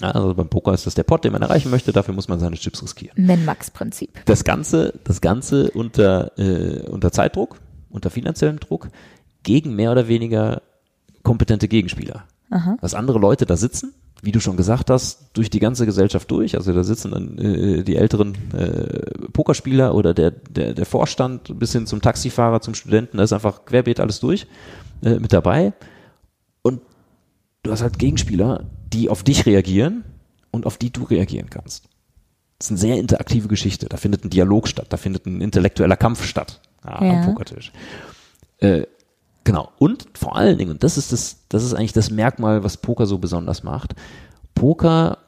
[0.00, 2.38] Ja, also beim Poker ist das der Pot, den man erreichen möchte, dafür muss man
[2.38, 3.14] seine Chips riskieren.
[3.16, 4.24] Min-Max-Prinzip.
[4.26, 7.58] Das Ganze, das Ganze unter, äh, unter Zeitdruck,
[7.90, 8.88] unter finanziellem Druck,
[9.42, 10.62] gegen mehr oder weniger
[11.22, 12.24] kompetente Gegenspieler.
[12.50, 12.76] Aha.
[12.80, 16.56] Dass andere Leute da sitzen, wie du schon gesagt hast, durch die ganze Gesellschaft durch.
[16.56, 21.72] Also da sitzen dann äh, die älteren äh, Pokerspieler oder der, der, der Vorstand bis
[21.72, 24.46] hin zum Taxifahrer, zum Studenten, da ist einfach querbeet alles durch
[25.02, 25.72] äh, mit dabei.
[26.62, 26.80] Und
[27.62, 28.64] du hast halt Gegenspieler,
[28.96, 30.04] die auf dich reagieren
[30.50, 31.84] und auf die du reagieren kannst.
[32.58, 33.86] Das ist eine sehr interaktive Geschichte.
[33.86, 37.12] Da findet ein Dialog statt, da findet ein intellektueller Kampf statt ja, Ja.
[37.12, 37.72] am Pokertisch.
[38.58, 38.86] Äh,
[39.44, 39.70] genau.
[39.78, 43.06] Und vor allen Dingen, und das ist das, das ist eigentlich das Merkmal, was Poker
[43.06, 43.94] so besonders macht.
[44.54, 45.18] Poker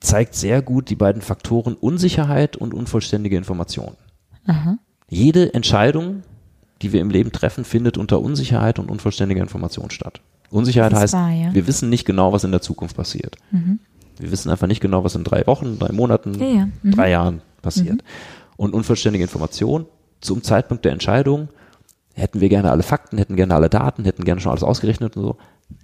[0.00, 3.96] zeigt sehr gut die beiden Faktoren Unsicherheit und unvollständige Information.
[4.46, 4.76] Aha.
[5.08, 6.22] Jede Entscheidung,
[6.82, 10.20] die wir im Leben treffen, findet unter Unsicherheit und unvollständiger Information statt.
[10.50, 11.54] Unsicherheit heißt, wahr, ja.
[11.54, 13.36] wir wissen nicht genau, was in der Zukunft passiert.
[14.18, 16.68] Wir wissen einfach nicht genau, was in drei Wochen, drei Monaten, Ja, ja.
[16.82, 16.90] Mhm.
[16.92, 18.02] drei Jahren passiert.
[18.56, 19.86] Und unvollständige Information
[20.20, 21.48] zum Zeitpunkt der Entscheidung
[22.14, 25.22] hätten wir gerne alle Fakten, hätten gerne alle Daten, hätten gerne schon alles ausgerechnet und
[25.22, 25.36] so.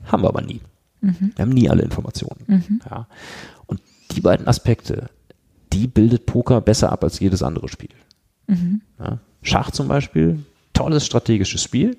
[0.05, 0.61] Haben wir aber nie.
[1.01, 2.81] Wir haben nie alle Informationen.
[2.89, 3.07] Ja.
[3.67, 3.81] Und
[4.13, 5.11] die beiden Aspekte,
[5.73, 7.91] die bildet Poker besser ab als jedes andere Spiel.
[8.99, 9.19] Ja.
[9.43, 11.97] Schach zum Beispiel, tolles strategisches Spiel,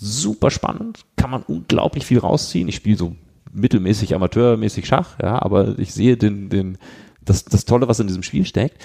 [0.00, 2.68] super spannend, kann man unglaublich viel rausziehen.
[2.68, 3.16] Ich spiele so
[3.52, 6.78] mittelmäßig, amateurmäßig Schach, ja, aber ich sehe den, den,
[7.22, 8.84] das, das Tolle, was in diesem Spiel steckt.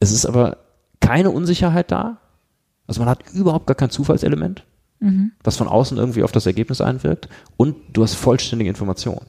[0.00, 0.58] Es ist aber
[1.00, 2.18] keine Unsicherheit da.
[2.86, 4.64] Also man hat überhaupt gar kein Zufallselement,
[5.44, 7.28] was von außen irgendwie auf das Ergebnis einwirkt.
[7.58, 9.26] Und du hast vollständige Informationen.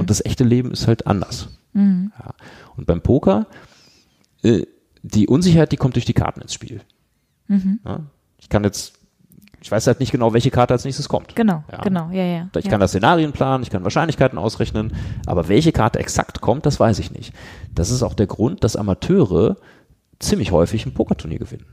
[0.00, 1.48] Und das echte Leben ist halt anders.
[2.18, 2.34] Ja.
[2.76, 3.46] Und beim Poker,
[4.42, 4.66] äh,
[5.02, 6.80] die Unsicherheit, die kommt durch die Karten ins Spiel.
[7.84, 8.00] Ja.
[8.38, 8.98] Ich kann jetzt,
[9.62, 11.36] ich weiß halt nicht genau, welche Karte als nächstes kommt.
[11.36, 11.78] Genau, Ja.
[11.82, 12.48] genau, ja, ja.
[12.56, 12.70] Ich ja.
[12.70, 14.92] kann da Szenarien planen, ich kann Wahrscheinlichkeiten ausrechnen,
[15.26, 17.32] aber welche Karte exakt kommt, das weiß ich nicht.
[17.74, 19.56] Das ist auch der Grund, dass Amateure
[20.18, 21.66] ziemlich häufig ein Pokerturnier gewinnen.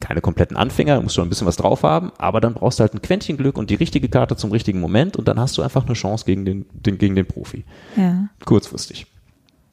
[0.00, 2.82] Keine kompletten Anfänger, du musst schon ein bisschen was drauf haben, aber dann brauchst du
[2.82, 5.62] halt ein Quäntchen Glück und die richtige Karte zum richtigen Moment und dann hast du
[5.62, 7.64] einfach eine Chance gegen den, den, gegen den Profi.
[7.96, 9.06] Ja, Kurzfristig.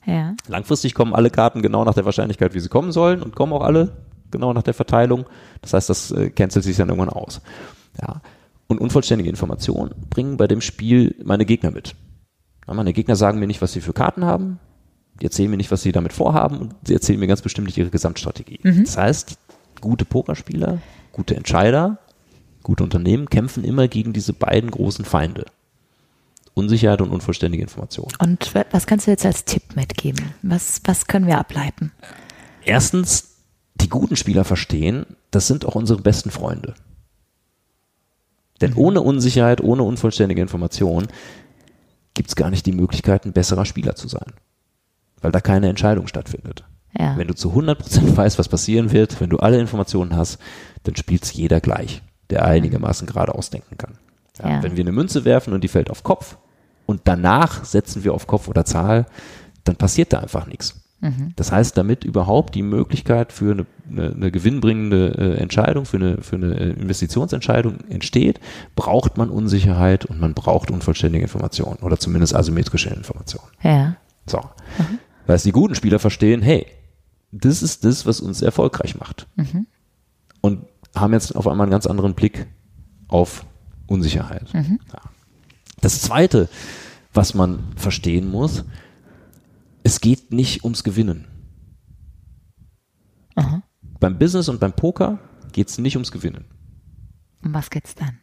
[0.06, 0.34] ja.
[0.48, 3.62] Langfristig kommen alle Karten genau nach der Wahrscheinlichkeit, wie sie kommen sollen und kommen auch
[3.64, 3.92] alle
[4.32, 5.26] genau nach der Verteilung.
[5.62, 7.42] Das heißt, das äh, cancelt sich dann irgendwann aus.
[8.02, 8.22] Ja.
[8.68, 11.96] Und unvollständige Informationen bringen bei dem Spiel meine Gegner mit.
[12.68, 14.60] Ja, meine Gegner sagen mir nicht, was sie für Karten haben.
[15.20, 17.78] Die erzählen mir nicht, was sie damit vorhaben und sie erzählen mir ganz bestimmt nicht
[17.78, 18.60] ihre Gesamtstrategie.
[18.64, 19.38] Das heißt,
[19.82, 20.80] gute Pokerspieler,
[21.12, 22.00] gute Entscheider,
[22.64, 25.46] gute Unternehmen kämpfen immer gegen diese beiden großen Feinde.
[26.54, 28.08] Unsicherheit und unvollständige Information.
[28.20, 30.34] Und wa- was kannst du jetzt als Tipp mitgeben?
[30.42, 31.92] Was, was können wir ableiten?
[32.64, 33.31] erstens,
[33.82, 36.74] die guten Spieler verstehen, das sind auch unsere besten Freunde.
[38.62, 41.08] Denn ohne Unsicherheit, ohne unvollständige Information
[42.14, 44.34] gibt es gar nicht die Möglichkeit, ein besserer Spieler zu sein.
[45.22, 46.64] Weil da keine Entscheidung stattfindet.
[46.98, 47.18] Ja.
[47.18, 50.40] Wenn du zu 100% weißt, was passieren wird, wenn du alle Informationen hast,
[50.84, 53.98] dann spielt es jeder gleich, der einigermaßen gerade ausdenken kann.
[54.40, 54.64] Ja, Ja.
[54.64, 56.38] Wenn wir eine Münze werfen und die fällt auf Kopf
[56.86, 59.06] und danach setzen wir auf Kopf oder Zahl,
[59.64, 60.82] dann passiert da einfach nichts.
[61.36, 66.22] Das heißt, damit überhaupt die Möglichkeit für eine, eine, eine gewinnbringende äh, Entscheidung, für eine,
[66.22, 68.40] für eine äh, Investitionsentscheidung entsteht,
[68.76, 73.48] braucht man Unsicherheit und man braucht unvollständige Informationen oder zumindest asymmetrische Informationen.
[73.64, 73.96] Ja.
[74.28, 74.42] So.
[75.26, 76.68] Weil es die guten Spieler verstehen, hey,
[77.32, 79.28] das ist das, was uns erfolgreich macht.
[80.42, 82.46] Und haben jetzt auf einmal einen ganz anderen Blick
[83.08, 83.46] auf
[83.88, 84.48] Unsicherheit.
[84.54, 85.00] Ja.
[85.82, 86.48] Das zweite,
[87.14, 88.66] was man verstehen muss,
[89.84, 91.28] es geht nicht ums Gewinnen.
[94.00, 95.20] Beim Business und beim Poker
[95.52, 96.46] geht es nicht ums Gewinnen.
[97.44, 98.18] Um was geht's dann?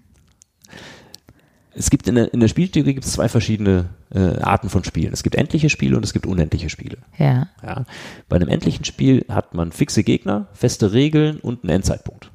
[1.75, 5.13] Es gibt in der, in der Spieltheorie gibt es zwei verschiedene äh, Arten von Spielen.
[5.13, 6.99] Es gibt endliche Spiele und es gibt unendliche Spiele.
[7.17, 7.49] Ja.
[7.63, 7.85] Ja.
[8.29, 12.33] Bei einem endlichen Spiel hat man fixe Gegner, feste Regeln und einen Endzeitpunkt.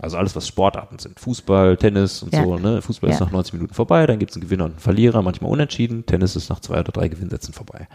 [0.00, 1.18] Also alles, was Sportarten sind.
[1.18, 2.44] Fußball, Tennis und Ja.
[2.44, 2.58] so.
[2.58, 2.82] Ne?
[2.82, 3.24] Fußball ist Ja.
[3.26, 6.04] nach 90 Minuten vorbei, dann gibt es einen Gewinner und einen Verlierer, manchmal unentschieden.
[6.04, 7.88] Tennis ist nach zwei oder drei Gewinnsätzen vorbei.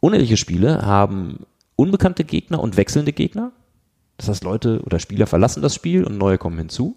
[0.00, 1.46] Unendliche Spiele haben
[1.76, 3.52] unbekannte Gegner und wechselnde Gegner.
[4.18, 6.96] Das heißt, Leute oder Spieler verlassen das Spiel und neue kommen hinzu.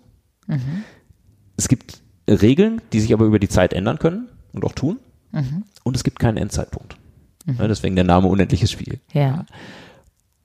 [1.56, 4.99] Es gibt Regeln, die sich aber über die Zeit ändern können und auch tun.
[5.84, 6.97] Und es gibt keinen Endzeitpunkt.
[7.45, 8.99] Ja, deswegen der Name unendliches Spiel.
[9.13, 9.45] Ja.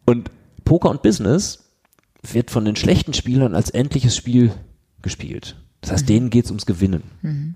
[0.07, 0.31] Und
[0.64, 1.67] Poker und Business
[2.34, 4.52] wird von den schlechten Spielern als endliches Spiel
[5.02, 5.56] gespielt.
[5.80, 7.02] Das heißt, denen geht's ums Gewinnen.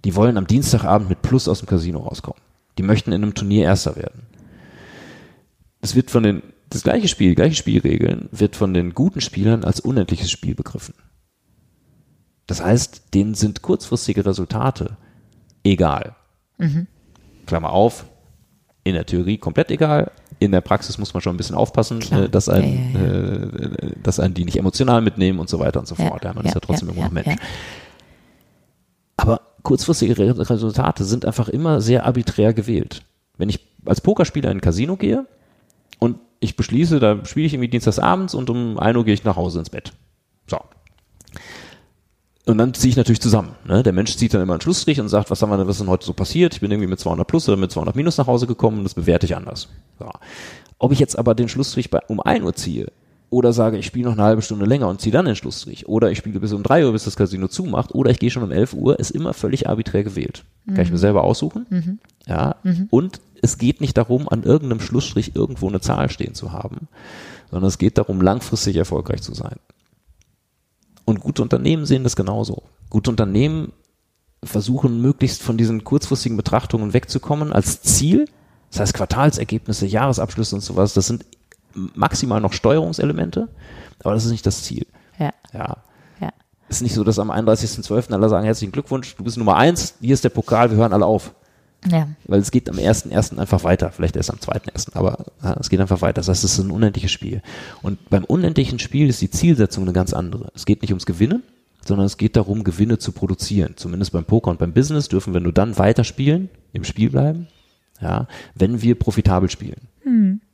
[0.04, 2.40] Die wollen am Dienstagabend mit Plus aus dem Casino rauskommen.
[2.78, 4.22] Die möchten in einem Turnier Erster werden.
[5.80, 9.80] Das wird von den, das gleiche Spiel, gleiche Spielregeln, wird von den guten Spielern als
[9.80, 10.94] unendliches Spiel begriffen.
[12.46, 14.96] Das heißt, denen sind kurzfristige Resultate
[15.64, 16.14] egal.
[17.46, 18.06] Klammer auf,
[18.85, 20.12] in der Theorie komplett egal.
[20.44, 22.22] In der Praxis muss man schon ein bisschen aufpassen, Klar.
[22.22, 25.78] äh, dass, ein, Ja, ja, Äh, dass einen die nicht emotional mitnehmen und so weiter
[25.81, 26.24] und so Ja, fort.
[26.24, 27.40] Ja, man ja, ist ja trotzdem ja, irgendwo noch ja, Mensch.
[29.16, 33.02] Aber kurzfristige Re Resultate sind einfach immer sehr arbiträr gewählt.
[33.38, 35.26] Wenn ich als Pokerspieler in ein Casino gehe
[35.98, 39.37] und ich beschließe, da spiele ich irgendwie dienstagsabends und um 1 Uhr gehe ich nach
[39.37, 39.92] Hause ins Bett.
[40.48, 40.59] So.
[42.44, 43.55] Und dann ziehe ich natürlich zusammen.
[43.64, 43.83] Ne?
[43.83, 45.81] Der Mensch zieht dann immer einen Schlussstrich und sagt, was haben wir denn, was ist
[45.81, 46.55] denn heute so passiert?
[46.55, 48.94] Ich bin irgendwie mit 200 plus oder mit 200 minus nach Hause gekommen und das
[48.94, 49.68] bewerte ich anders.
[49.98, 50.11] So.
[50.78, 52.90] Ob ich jetzt aber den Schlussstrich bei, um 1 Uhr ziehe
[53.31, 56.11] oder sage, ich spiele noch eine halbe Stunde länger und ziehe dann den Schlussstrich oder
[56.11, 58.50] ich spiele bis um 3 Uhr, bis das Casino zumacht oder ich gehe schon um
[58.50, 60.44] 11 Uhr, ist immer völlig arbiträr gewählt.
[60.66, 62.00] Kann ich mir selber aussuchen.
[62.26, 62.57] Ja.
[62.90, 66.88] Und es geht nicht darum, an irgendeinem Schlussstrich irgendwo eine Zahl stehen zu haben,
[67.50, 69.57] sondern es geht darum, langfristig erfolgreich zu sein.
[71.05, 72.62] Und gute Unternehmen sehen das genauso.
[72.91, 73.73] Gute Unternehmen
[74.45, 78.27] versuchen möglichst von diesen kurzfristigen Betrachtungen wegzukommen als Ziel.
[78.71, 81.25] Das heißt Quartalsergebnisse, Jahresabschlüsse und sowas, das sind
[81.75, 83.49] maximal noch Steuerungselemente,
[84.03, 84.87] aber das ist nicht das Ziel.
[85.19, 85.33] Ja.
[85.53, 85.77] Ja.
[86.21, 86.31] Ja.
[86.69, 88.12] Es ist nicht so, dass am 31.12.
[88.12, 91.07] alle sagen, herzlichen Glückwunsch, du bist Nummer eins, hier ist der Pokal, wir hören alle
[91.07, 91.35] auf.
[91.90, 92.09] Ja.
[92.27, 93.38] Weil es geht am 1.1.
[93.38, 96.21] einfach weiter, vielleicht erst am 2.1., aber ja, es geht einfach weiter.
[96.21, 97.42] Das heißt, es ist ein unendliches Spiel.
[97.83, 100.53] Und beim unendlichen Spiel ist die Zielsetzung eine ganz andere.
[100.55, 101.42] Es geht nicht ums Gewinnen,
[101.85, 103.75] sondern es geht darum, Gewinne zu produzieren.
[103.77, 107.49] Zumindest beim Poker und beim Business dürfen wir nur dann weiterspielen, im Spiel bleiben,
[108.01, 109.88] ja, wenn wir profitabel spielen.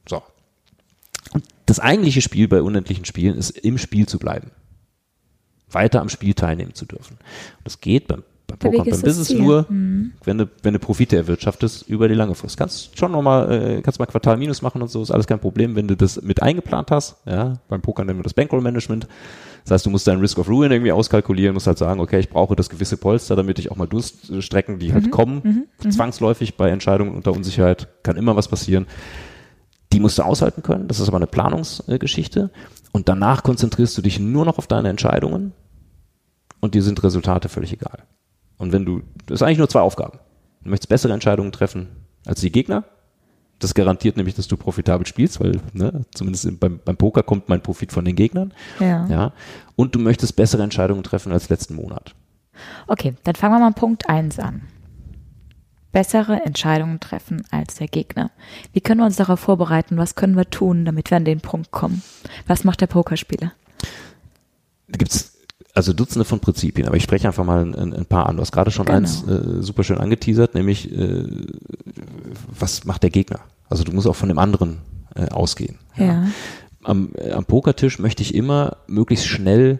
[0.09, 0.23] So.
[1.33, 4.51] Und das eigentliche Spiel bei unendlichen Spielen ist, im Spiel zu bleiben.
[5.71, 7.19] Weiter am Spiel teilnehmen zu dürfen.
[7.19, 9.41] Und das geht beim Der Poker Weg ist Business Ziel.
[9.41, 9.67] nur,
[10.25, 12.57] wenn du, wenn du Profite erwirtschaftest über die lange Frist.
[12.57, 15.77] Kannst schon nochmal, äh, kannst mal Quartal Minus machen und so, ist alles kein Problem,
[15.77, 17.17] wenn du das mit eingeplant hast.
[17.27, 19.07] Ja, beim Poker nennen wir das Bankroll Management.
[19.65, 22.31] Das heißt, du musst deinen Risk of Ruin irgendwie auskalkulieren, musst halt sagen, okay, ich
[22.31, 27.15] brauche das gewisse Polster, damit ich auch mal Durststrecken, die halt kommen, zwangsläufig bei Entscheidungen
[27.15, 28.87] unter Unsicherheit, kann immer was passieren.
[29.93, 30.89] Die musst du aushalten können.
[30.89, 32.51] Das ist aber eine Planungsgeschichte.
[32.93, 35.53] Und danach konzentrierst du dich nur noch auf deine Entscheidungen
[36.61, 38.05] und dir sind Resultate völlig egal.
[38.59, 40.19] Und wenn du, das ist eigentlich nur zwei Aufgaben.
[40.65, 41.89] Du möchtest bessere Entscheidungen treffen
[42.27, 42.85] als die Gegner.
[43.61, 47.49] Das garantiert nämlich, dass du profitabel spielst, weil ne, zumindest im- beim, beim Poker kommt
[47.49, 48.53] mein Profit von den Gegnern.
[48.79, 49.07] Ja.
[49.09, 49.33] Ja.
[49.77, 52.15] Und du möchtest bessere Entscheidungen treffen als letzten Monat.
[52.87, 54.63] Okay, dann fangen wir mal Punkt 1 an.
[55.91, 58.31] Bessere Entscheidungen treffen als der Gegner.
[58.73, 59.97] Wie können wir uns darauf vorbereiten?
[59.97, 62.03] Was können wir tun, damit wir an den Punkt kommen?
[62.47, 63.53] Was macht der Pokerspieler?
[64.89, 65.38] Da gibt's
[65.79, 68.35] also Dutzende von Prinzipien, aber ich spreche einfach mal ein, ein, paar an.
[68.35, 68.99] Du hast gerade schon Genau.
[68.99, 71.25] eins äh, super schön angeteasert, nämlich äh,
[72.59, 73.39] was macht der Gegner?
[73.71, 74.79] Also du musst auch von dem anderen
[75.15, 75.79] äh, ausgehen.
[75.95, 76.27] Ja.
[76.83, 79.79] Am, äh, am Pokertisch möchte ich immer möglichst schnell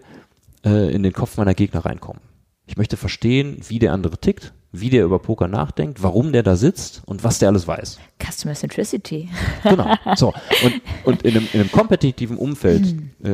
[0.63, 2.21] äh, in den Kopf meiner Gegner reinkommen.
[2.65, 6.55] Ich möchte verstehen, wie der andere tickt, wie der über Poker nachdenkt, warum der da
[6.55, 7.97] sitzt und was der alles weiß.
[8.23, 9.27] Customer Centricity.
[9.63, 9.95] Genau.
[10.15, 10.33] So.
[10.63, 13.29] Und, und in, einem, in einem kompetitiven Umfeld äh,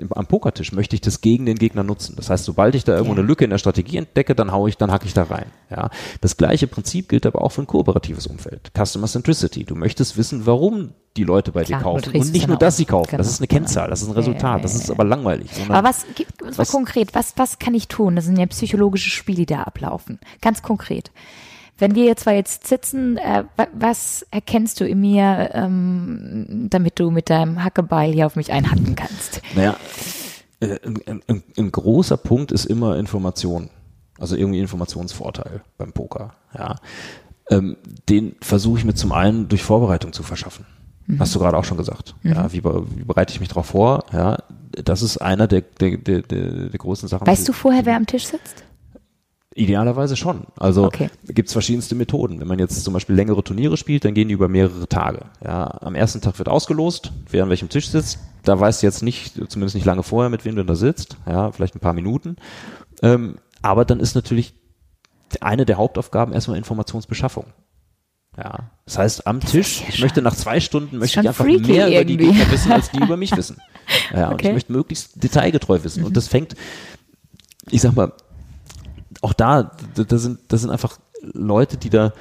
[0.00, 2.14] im- am Pokertisch möchte ich das gegen den Gegner nutzen.
[2.16, 3.18] Das heißt, sobald ich da irgendwo Ja.
[3.18, 5.46] eine Lücke in der Strategie entdecke, dann hau ich, dann hacke ich da rein.
[5.70, 8.70] Ja, das gleiche Prinzip gilt aber auch für ein kooperatives Umfeld.
[8.76, 9.64] Customer Centricity.
[9.64, 12.84] Du möchtest wissen, warum die Leute bei Klar, dir kaufen und nicht nur, dass sie
[12.86, 13.10] kaufen.
[13.10, 13.18] Genau.
[13.18, 14.64] Das ist eine Kennzahl, das ist ein Resultat.
[14.64, 15.50] Das ist aber langweilig.
[15.52, 18.16] sondern- Aber was, gib uns mal Was- konkret, was, was kann ich tun?
[18.16, 20.18] Das sind ja psychologische Spiele, die da ablaufen.
[20.40, 21.10] Ganz konkret.
[21.80, 26.98] Wenn wir jetzt zwar jetzt sitzen, äh, wa- was erkennst du in mir, ähm, damit
[26.98, 29.42] du mit deinem Hackebeil hier auf mich einhacken kannst?
[29.54, 29.76] Naja,
[30.60, 33.70] äh, ein, ein, ein großer Punkt ist immer Information.
[34.18, 36.34] Also irgendwie Informationsvorteil beim Poker.
[36.52, 36.74] Ja.
[37.50, 37.76] Ähm,
[38.08, 40.66] den versuche ich mir zum einen durch Vorbereitung zu verschaffen.
[41.18, 42.14] Hast du gerade auch schon gesagt.
[42.22, 44.04] Ja, wie, wie bereite ich mich darauf vor?
[44.12, 44.38] Ja,
[44.72, 47.26] das ist einer der, der, der, der, großen Sachen.
[47.26, 48.64] Weißt du vorher, wer am Tisch sitzt?
[49.54, 50.44] Idealerweise schon.
[50.56, 51.08] Also Okay.
[51.24, 52.38] gibt's verschiedenste Methoden.
[52.40, 55.22] Wenn man jetzt zum Beispiel längere Turniere spielt, dann gehen die über mehrere Tage.
[55.42, 58.18] Ja, am ersten Tag wird ausgelost, wer an welchem Tisch sitzt.
[58.44, 61.16] Da weißt du jetzt nicht, zumindest nicht lange vorher, mit wem du da sitzt.
[61.26, 62.36] Ja, vielleicht ein paar Minuten.
[63.02, 64.54] Ähm, aber dann ist natürlich
[65.40, 67.46] eine der Hauptaufgaben erstmal Informationsbeschaffung.
[68.38, 71.58] Ja, das heißt, am Tisch, ja ich möchte nach zwei Stunden möchte ich einfach mehr
[71.58, 72.16] über die irgendwie.
[72.16, 73.56] Gegner wissen, als die über mich wissen.
[74.14, 74.44] Ja, und Okay.
[74.44, 74.48] Mhm.
[74.50, 76.04] ich möchte möglichst detailgetreu wissen.
[76.04, 76.54] Und das fängt,
[77.68, 78.12] ich sag mal,
[79.22, 82.12] auch da, da, da sind, das sind einfach Leute, die da,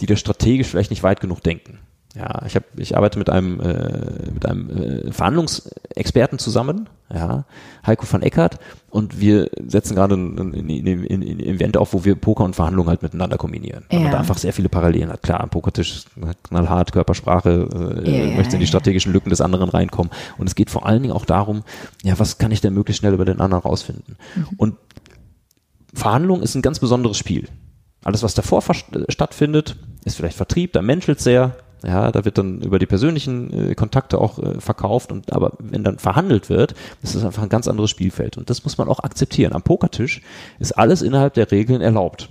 [0.00, 1.78] die da strategisch vielleicht nicht weit genug denken.
[2.18, 7.44] Ja, ich habe, ich arbeite mit einem, äh, mit einem äh, Verhandlungsexperten zusammen, ja,
[7.86, 8.58] Heiko van Eckert,
[8.90, 12.88] und wir setzen gerade ein, ein, ein, ein, Event auf, wo wir Poker und Verhandlungen
[12.88, 13.84] halt miteinander kombinieren.
[13.88, 15.22] Weil man da einfach sehr viele Parallelen hat.
[15.22, 16.06] Klar, am Pokertisch
[16.42, 20.10] knallhart, Körpersprache, äh, Ja, möchte in die strategischen Lücken des anderen reinkommen.
[20.38, 21.62] Und es geht vor allen Dingen auch darum,
[22.02, 24.16] ja, was kann ich denn möglichst schnell über den anderen rausfinden?
[24.56, 24.74] Und
[25.94, 27.48] Verhandlung ist ein ganz besonderes Spiel.
[28.02, 28.62] Alles, was davor
[29.08, 31.56] stattfindet, ist vielleicht Vertrieb, da menschelt sehr.
[31.84, 35.84] Ja, da wird dann über die persönlichen äh, Kontakte auch äh, verkauft und aber wenn
[35.84, 39.00] dann verhandelt wird, ist das einfach ein ganz anderes Spielfeld und das muss man auch
[39.00, 39.52] akzeptieren.
[39.52, 40.20] Am Pokertisch
[40.58, 42.30] ist alles innerhalb der Regeln erlaubt.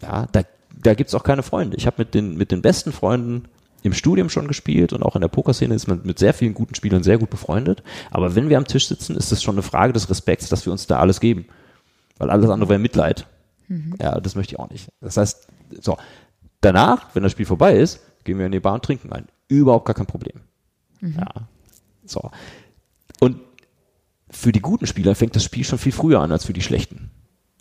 [0.00, 0.42] Ja, da,
[0.80, 1.76] da gibt's auch keine Freunde.
[1.76, 3.46] Ich habe mit den, mit den besten Freunden
[3.82, 6.76] im Studium schon gespielt und auch in der Pokerszene ist man mit sehr vielen guten
[6.76, 7.82] Spielern sehr gut befreundet.
[8.12, 10.72] Aber wenn wir am Tisch sitzen, ist es schon eine Frage des Respekts, dass wir
[10.72, 11.46] uns da alles geben.
[12.18, 13.26] Weil alles andere wäre Mitleid.
[14.00, 14.88] Ja, das möchte ich auch nicht.
[15.00, 15.48] Das heißt,
[15.80, 15.96] so,
[16.60, 19.26] danach, wenn das Spiel vorbei ist, gehen wir in die Bar und trinken ein.
[19.48, 20.40] Überhaupt gar kein Problem.
[21.00, 21.26] Ja.
[22.04, 22.30] So.
[23.20, 23.38] Und
[24.30, 27.10] für die guten Spieler fängt das Spiel schon viel früher an als für die schlechten.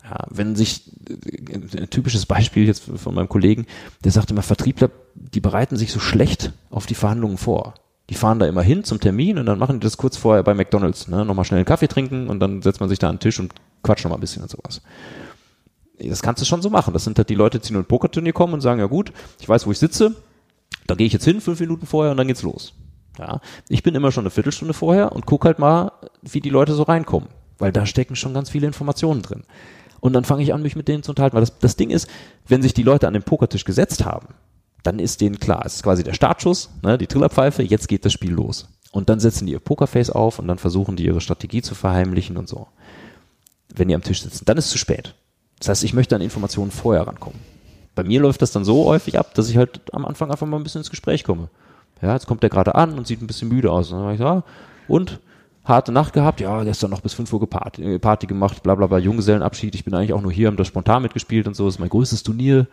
[0.04, 3.66] Ja, wenn sich, äh, ein typisches Beispiel jetzt von meinem Kollegen,
[4.04, 7.76] der sagt immer, Vertriebler, die bereiten sich so schlecht auf die Verhandlungen vor.
[8.10, 10.54] Die fahren da immer hin zum Termin und dann machen die das kurz vorher bei
[10.54, 11.24] McDonalds, ne?
[11.24, 13.54] nochmal schnell einen Kaffee trinken und dann setzt man sich da an den Tisch und
[13.84, 14.82] quatscht nochmal ein bisschen und sowas.
[15.98, 16.94] Das kannst du schon so machen.
[16.94, 19.48] Das sind halt die Leute, die zu einem Pokerturnier kommen und sagen, ja gut, ich
[19.48, 20.16] weiß, wo ich sitze,
[20.92, 22.74] da gehe ich jetzt hin, fünf Minuten vorher und dann geht's los.
[23.18, 26.74] Ja, ich bin immer schon eine Viertelstunde vorher und guck halt mal, wie die Leute
[26.74, 29.44] so reinkommen, weil da stecken schon ganz viele Informationen drin.
[30.02, 32.10] Und dann fange ich an, mich mit denen zu unterhalten, weil das, das Ding ist,
[32.46, 34.28] wenn sich die Leute an den Pokertisch gesetzt haben,
[34.84, 38.12] dann ist denen klar, es ist quasi der Startschuss, ne, die Trillerpfeife, jetzt geht das
[38.12, 38.68] Spiel los.
[38.92, 42.36] Und dann setzen die ihr Pokerface auf und dann versuchen die ihre Strategie zu verheimlichen
[42.36, 42.68] und so.
[43.74, 45.16] Wenn die am Tisch sitzen, dann ist es zu spät.
[45.60, 47.40] Das heißt, ich möchte an Informationen vorher rankommen.
[47.96, 50.58] Bei mir läuft das dann so häufig ab, dass ich halt am Anfang einfach mal
[50.58, 51.50] ein bisschen ins Gespräch komme.
[52.02, 53.92] Ja, jetzt kommt der gerade an und sieht ein bisschen müde aus.
[53.92, 54.44] Und dann sag ich, ja,
[54.88, 55.20] und?
[55.64, 56.42] Harte Nacht gehabt?
[56.42, 59.76] Ja, gestern noch bis 5 Uhr geparty, äh, Party gemacht, bla bla bla, Junggesellenabschied.
[59.76, 61.66] Ich bin eigentlich auch nur hier, haben das spontan mitgespielt und so.
[61.66, 62.66] Das ist mein größtes Turnier.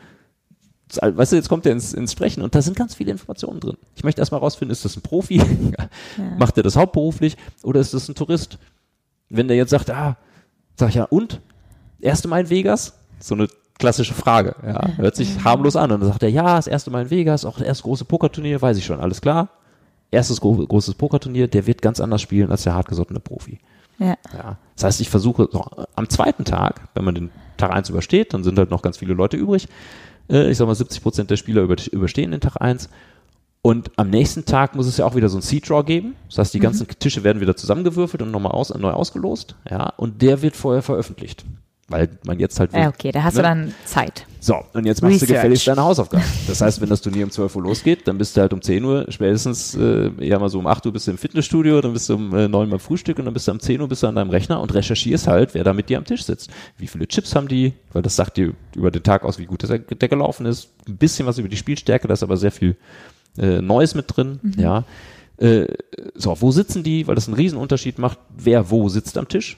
[0.88, 3.60] Das, weißt du, jetzt kommt er ins, ins Sprechen und da sind ganz viele Informationen
[3.60, 3.76] drin.
[3.94, 5.42] Ich möchte erstmal rausfinden, ist das ein Profi?
[6.38, 8.58] Macht er das hauptberuflich oder ist das ein Tourist?
[9.28, 10.16] Wenn der jetzt sagt, ah,
[10.76, 11.42] sag ich ja, und?
[12.00, 12.94] Erste Mal in Vegas?
[13.20, 14.96] So eine klassische Frage, ja.
[14.96, 15.90] Hört sich harmlos an.
[15.92, 18.60] Und dann sagt er, ja, das erste Mal in Vegas, auch das erste große Pokerturnier,
[18.60, 19.48] weiß ich schon, alles klar.
[20.10, 23.58] Erstes gro großes Pokerturnier, der wird ganz anders spielen als der hartgesottene Profi.
[23.98, 24.16] Ja.
[24.32, 24.56] Ja.
[24.74, 25.64] Das heißt, ich versuche so,
[25.94, 29.14] am zweiten Tag, wenn man den Tag eins übersteht, dann sind halt noch ganz viele
[29.14, 29.68] Leute übrig.
[30.30, 32.88] Äh, ich sag mal, 70 Prozent der Spieler über, überstehen den Tag eins.
[33.60, 36.14] Und am nächsten Tag muss es ja auch wieder so ein Seed Draw geben.
[36.28, 39.56] Das heißt, die ganzen Tische werden wieder zusammengewürfelt und nochmal aus, neu ausgelost.
[39.68, 41.44] Ja, und der wird vorher veröffentlicht.
[41.88, 42.72] Weil man jetzt halt.
[42.74, 43.48] Ja, okay, da hast du ne?
[43.48, 44.26] dann Zeit.
[44.40, 45.28] So, und jetzt machst Research.
[45.28, 46.24] du gefälligst deine Hausaufgaben.
[46.46, 48.84] Das heißt, wenn das Turnier um 12 Uhr losgeht, dann bist du halt um 10
[48.84, 52.08] Uhr, spätestens, äh, ja mal so um 8 Uhr bist du im Fitnessstudio, dann bist
[52.08, 54.06] du um äh, 9 beim Frühstück und dann bist du um 10 Uhr bist du
[54.06, 56.50] an deinem Rechner und recherchierst halt, wer da mit dir am Tisch sitzt.
[56.76, 59.62] Wie viele Chips haben die, weil das sagt dir über den Tag aus, wie gut
[59.62, 60.68] der, der gelaufen ist.
[60.86, 62.76] Ein bisschen was über die Spielstärke, da ist aber sehr viel
[63.38, 64.84] äh, Neues mit drin, ja.
[65.38, 65.66] Äh,
[66.14, 69.56] so, wo sitzen die, weil das einen Riesenunterschied macht, wer wo sitzt am Tisch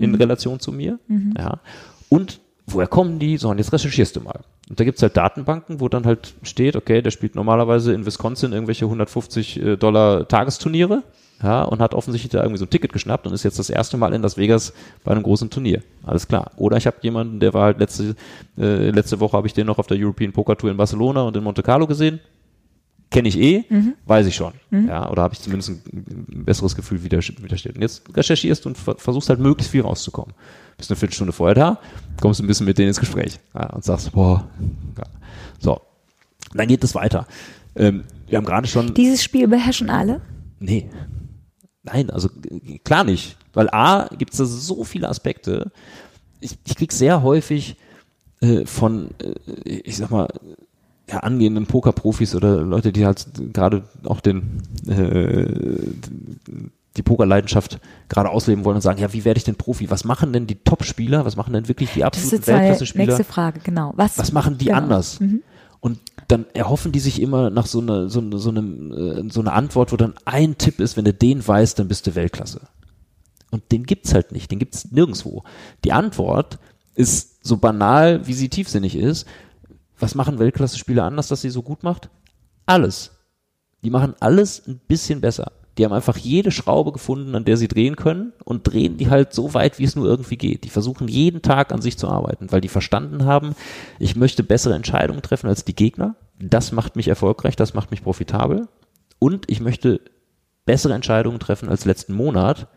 [0.00, 0.98] in Relation zu mir,
[1.38, 1.60] ja.
[2.08, 3.36] Und woher kommen die?
[3.36, 4.40] So, und jetzt recherchierst du mal.
[4.68, 8.52] Und da gibt's halt Datenbanken, wo dann halt steht, okay, der spielt normalerweise in Wisconsin
[8.52, 11.02] irgendwelche 150 äh, Dollar Tagesturniere.
[11.42, 13.96] ja, und hat offensichtlich da irgendwie so ein Ticket geschnappt und ist jetzt das erste
[13.96, 14.72] Mal in Las Vegas
[15.04, 15.82] bei einem großen Turnier.
[16.04, 16.52] Alles klar.
[16.56, 18.14] Oder ich habe jemanden, der war halt letzte,
[18.58, 21.36] äh, letzte Woche habe ich den noch auf der European Poker Tour in Barcelona und
[21.36, 22.20] in Monte Carlo gesehen.
[23.10, 23.94] Kenne ich eh, mhm.
[24.06, 24.52] weiß ich schon.
[24.70, 24.86] Mhm.
[24.88, 27.74] Ja, oder habe ich zumindest ein, ein, besseres Gefühl, wie der, wie der steht.
[27.74, 30.32] Und jetzt recherchierst und versuchst halt möglichst viel rauszukommen.
[30.76, 31.80] Bist eine Viertelstunde vorher da,
[32.20, 34.48] kommst ein bisschen mit denen ins Gespräch ja, und sagst, boah,
[34.96, 35.04] ja.
[35.58, 35.80] so.
[36.54, 37.26] Dann geht es weiter.
[37.74, 38.94] Ähm, wir haben gerade schon.
[38.94, 40.20] Dieses Spiel beherrschen alle?
[40.60, 40.88] Nee.
[41.82, 42.28] Nein, also
[42.84, 43.36] klar nicht.
[43.52, 45.72] Weil A, gibt es da so viele Aspekte.
[46.40, 47.76] Ich, ich krieg sehr häufig
[48.40, 50.28] äh, von, äh, ich sag mal,
[51.10, 55.46] ja, angehenden Pokerprofis oder Leute, die halt gerade auch den äh,
[56.96, 59.90] die Pokerleidenschaft gerade ausleben wollen und sagen, ja, wie werde ich denn Profi?
[59.90, 61.24] Was machen denn die Top-Spieler?
[61.24, 63.06] Was machen denn wirklich die absoluten Weltklasse-Spieler?
[63.06, 63.92] Nächste Frage, genau.
[63.96, 64.78] Was, was machen die genau.
[64.78, 65.20] anders?
[65.20, 65.42] Mhm.
[65.78, 65.98] Und
[66.28, 69.92] dann erhoffen die sich immer nach so einer so, so, einem, äh, so einer Antwort,
[69.92, 72.60] wo dann ein Tipp ist, wenn du den weißt, dann bist du Weltklasse.
[73.50, 75.42] Und den gibt's halt nicht, den gibt's nirgendwo.
[75.84, 76.58] Die Antwort
[76.94, 79.26] ist so banal, wie sie tiefsinnig ist.
[80.00, 82.08] Was machen Weltklasse-Spieler anders, dass sie so gut macht?
[82.66, 83.12] Alles.
[83.84, 85.52] Die machen alles ein bisschen besser.
[85.78, 89.32] Die haben einfach jede Schraube gefunden, an der sie drehen können und drehen die halt
[89.32, 90.64] so weit, wie es nur irgendwie geht.
[90.64, 93.54] Die versuchen jeden Tag an sich zu arbeiten, weil die verstanden haben,
[93.98, 96.16] ich möchte bessere Entscheidungen treffen als die Gegner.
[96.38, 98.68] Das macht mich erfolgreich, das macht mich profitabel.
[99.18, 100.00] Und ich möchte
[100.66, 102.68] bessere Entscheidungen treffen als letzten Monat,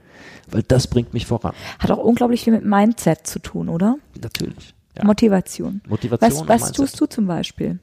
[0.50, 1.54] weil das bringt mich voran.
[1.80, 3.98] Hat auch unglaublich viel mit Mindset zu tun, oder?
[4.22, 4.76] Natürlich.
[4.98, 5.06] Ja.
[5.06, 5.82] Motivation.
[5.88, 6.48] Motivation.
[6.48, 7.80] Was, was tust du zum Beispiel?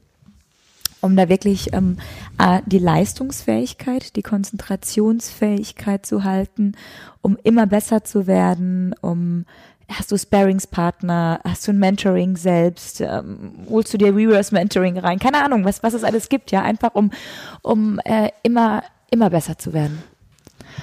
[1.03, 1.97] um da wirklich ähm,
[2.67, 6.73] die Leistungsfähigkeit, die Konzentrationsfähigkeit zu halten,
[7.23, 9.47] um immer besser zu werden, um
[9.89, 15.19] hast du Sparringspartner, hast du ein Mentoring selbst, ähm, holst du dir Reverse Mentoring rein,
[15.19, 17.11] keine Ahnung, was, was es alles gibt, ja, einfach um,
[17.63, 20.03] um äh, immer, immer besser zu werden.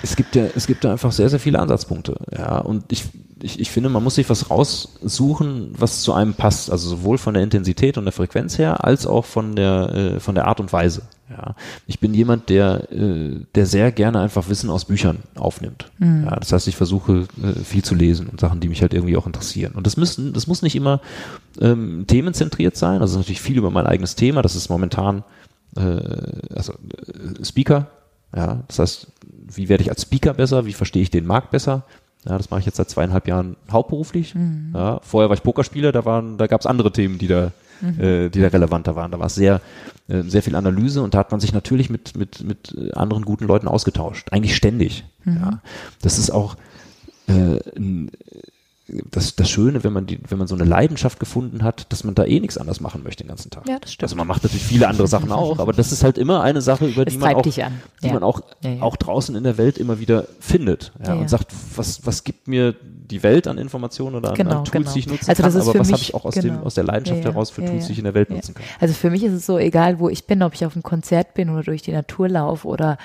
[0.03, 3.05] Es gibt ja, es gibt ja einfach sehr, sehr viele Ansatzpunkte, ja, und ich
[3.41, 6.71] ich, ich finde, man muss sich was raussuchen, was zu einem passt.
[6.71, 10.35] Also sowohl von der Intensität und der Frequenz her, als auch von der, äh, von
[10.35, 11.03] der Art und Weise.
[11.29, 11.55] Ja.
[11.87, 15.91] Ich bin jemand, der, äh, der sehr gerne einfach Wissen aus Büchern aufnimmt.
[15.99, 16.25] Mhm.
[16.25, 19.17] Ja, das heißt, ich versuche äh, viel zu lesen und Sachen, die mich halt irgendwie
[19.17, 19.73] auch interessieren.
[19.73, 21.01] Und das müssen, das muss nicht immer
[21.59, 23.01] ähm, themenzentriert sein.
[23.01, 24.41] Also natürlich viel über mein eigenes Thema.
[24.41, 25.23] Das ist momentan
[25.75, 25.99] äh,
[26.55, 27.87] also äh, Speaker.
[28.35, 29.07] Ja, das heißt,
[29.53, 30.65] wie werde ich als Speaker besser?
[30.65, 31.83] Wie verstehe ich den Markt besser?
[32.27, 34.35] Ja, das mache ich jetzt seit zweieinhalb Jahren hauptberuflich.
[34.35, 34.71] Mhm.
[34.73, 37.51] Ja, vorher war ich Pokerspieler, da waren, da gab es andere Themen, die da,
[37.81, 37.99] mhm.
[37.99, 39.11] äh, die da relevanter waren.
[39.11, 39.61] Da war es sehr,
[40.07, 43.45] äh, sehr viel Analyse und da hat man sich natürlich mit, mit, mit anderen guten
[43.45, 44.31] Leuten ausgetauscht.
[44.31, 45.05] Eigentlich ständig.
[45.23, 45.37] Mhm.
[45.37, 45.61] Ja.
[46.01, 46.55] Das ist auch
[47.27, 48.11] äh, ein,
[49.11, 52.15] das, das Schöne, wenn man die, wenn man so eine Leidenschaft gefunden hat, dass man
[52.15, 53.67] da eh nichts anders machen möchte den ganzen Tag.
[53.67, 54.03] Ja, das stimmt.
[54.03, 56.85] Also man macht natürlich viele andere Sachen auch, aber das ist halt immer eine Sache,
[56.87, 57.69] über die man auch, die ja.
[58.01, 62.05] man auch, ja, auch draußen in der Welt immer wieder findet, ja, und sagt, was,
[62.05, 64.93] was gibt mir die Welt an Informationen oder an, genau, an Tools, genau.
[64.93, 66.55] die ich nutzen also kann, aber was habe ich auch aus genau.
[66.55, 68.63] dem, aus der Leidenschaft heraus für Tools, die ich in der Welt nutzen kann.
[68.79, 71.33] Also für mich ist es so, egal wo ich bin, ob ich auf einem Konzert
[71.33, 72.97] bin oder durch die Natur laufe oder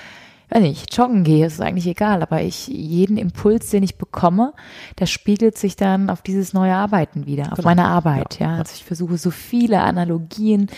[0.52, 4.52] wenn ich joggen gehe, ist es eigentlich egal, aber ich, jeden Impuls, den ich bekomme,
[4.98, 7.68] der spiegelt sich dann auf dieses neue Arbeiten wieder, auf genau.
[7.68, 8.52] meine Arbeit, ja.
[8.52, 8.58] ja.
[8.58, 10.68] Also ich versuche so viele Analogien,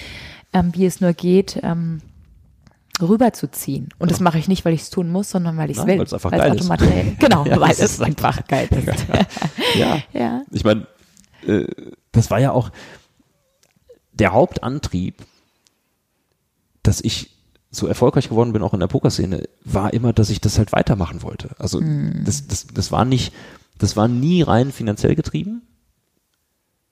[0.53, 2.03] ähm, wie es nur geht, ähm,
[3.03, 3.89] rüberzuziehen.
[3.99, 4.13] Und ja.
[4.13, 5.99] das mache ich nicht, weil ich es tun muss, sondern weil ich es will.
[5.99, 7.19] Weil es einfach geil ist.
[7.19, 9.07] Genau, ja, weil es einfach geil ist.
[9.77, 9.99] ja.
[10.13, 10.43] ja.
[10.53, 10.87] Ich meine,
[11.47, 11.67] äh,
[12.13, 12.71] das war ja auch
[14.13, 15.25] der Hauptantrieb,
[16.85, 17.34] dass ich
[17.75, 21.23] so erfolgreich geworden bin, auch in der Pokerszene, war immer, dass ich das halt weitermachen
[21.23, 21.51] wollte.
[21.59, 22.23] Also mm.
[22.25, 23.33] das, das, das war nicht,
[23.79, 25.63] das war nie rein finanziell getrieben.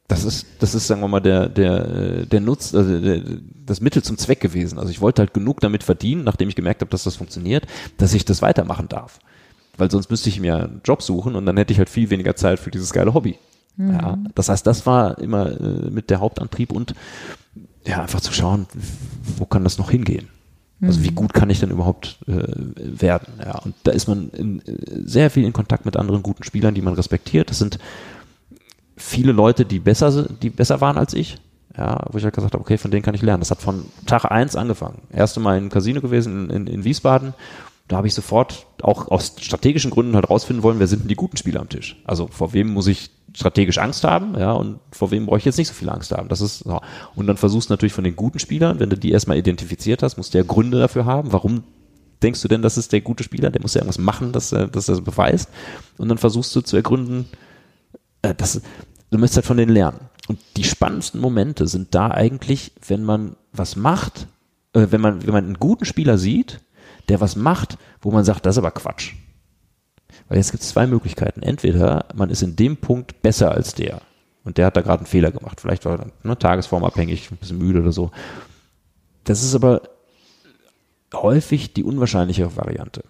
[0.09, 3.23] Das ist, das ist, sagen wir mal, der, der, der Nutz, also der,
[3.65, 4.79] das Mittel zum Zweck gewesen.
[4.79, 7.67] Also ich wollte halt genug damit verdienen, nachdem ich gemerkt habe, dass das funktioniert,
[7.97, 9.21] dass ich das weitermachen darf.
[9.79, 12.37] Weil sonst müsste ich mir einen Job suchen und dann hätte ich halt viel weniger
[12.37, 13.39] Zeit für dieses geile Hobby.
[13.77, 13.91] Mhm.
[13.93, 16.95] Ja, das heißt, das war immer äh, mit der Hauptantrieb und
[17.87, 18.67] ja, einfach zu schauen,
[19.39, 20.29] wo kann das noch hingehen.
[20.83, 21.15] Also wie mhm.
[21.15, 22.43] gut kann ich denn überhaupt äh,
[22.77, 23.35] werden?
[23.39, 26.75] Ja, und da ist man in, äh, sehr viel in Kontakt mit anderen guten Spielern,
[26.75, 27.51] die man respektiert.
[27.51, 27.79] Das sind
[28.97, 31.39] viele Leute, die besser, die besser waren als ich.
[31.77, 33.41] Ja, wo ich halt gesagt habe, okay, von denen kann ich lernen.
[33.41, 35.03] Das hat von Tag eins angefangen.
[35.11, 37.33] Erste Mal in Casino gewesen in, in, in Wiesbaden.
[37.89, 41.15] Da habe ich sofort auch aus strategischen Gründen halt rausfinden wollen, wer sind denn die
[41.15, 41.97] guten Spieler am Tisch?
[42.05, 45.59] Also vor wem muss ich strategisch Angst haben, ja, und vor wem brauche ich jetzt
[45.59, 46.29] nicht so viel Angst haben.
[46.29, 46.81] Das ist so.
[47.15, 50.17] Und dann versuchst du natürlich von den guten Spielern, wenn du die erstmal identifiziert hast,
[50.17, 51.33] musst du ja Gründe dafür haben.
[51.33, 51.65] Warum
[52.23, 53.51] denkst du denn, das ist der gute Spieler?
[53.51, 55.49] Der muss ja irgendwas machen, dass er, dass er das beweist.
[55.99, 57.27] Und dann versuchst du zu ergründen,
[58.23, 58.61] äh, dass,
[59.11, 60.01] du müsst halt von denen lernen.
[60.29, 64.29] Und die spannendsten Momente sind da eigentlich, wenn man was macht,
[64.73, 66.61] äh, wenn man, wenn man einen guten Spieler sieht,
[67.09, 69.15] der was macht, wo man sagt, das ist aber Quatsch.
[70.33, 71.43] Weil jetzt gibt es zwei Möglichkeiten.
[71.43, 74.01] Entweder man ist in dem Punkt besser als der
[74.45, 75.61] und der hat da gerade einen Fehler gemacht.
[75.61, 78.13] Vielleicht war er ne, tagesformabhängig, ein bisschen müde oder so.
[79.25, 79.83] Das ist aber
[81.13, 83.05] häufig die unwahrscheinlichere Variante.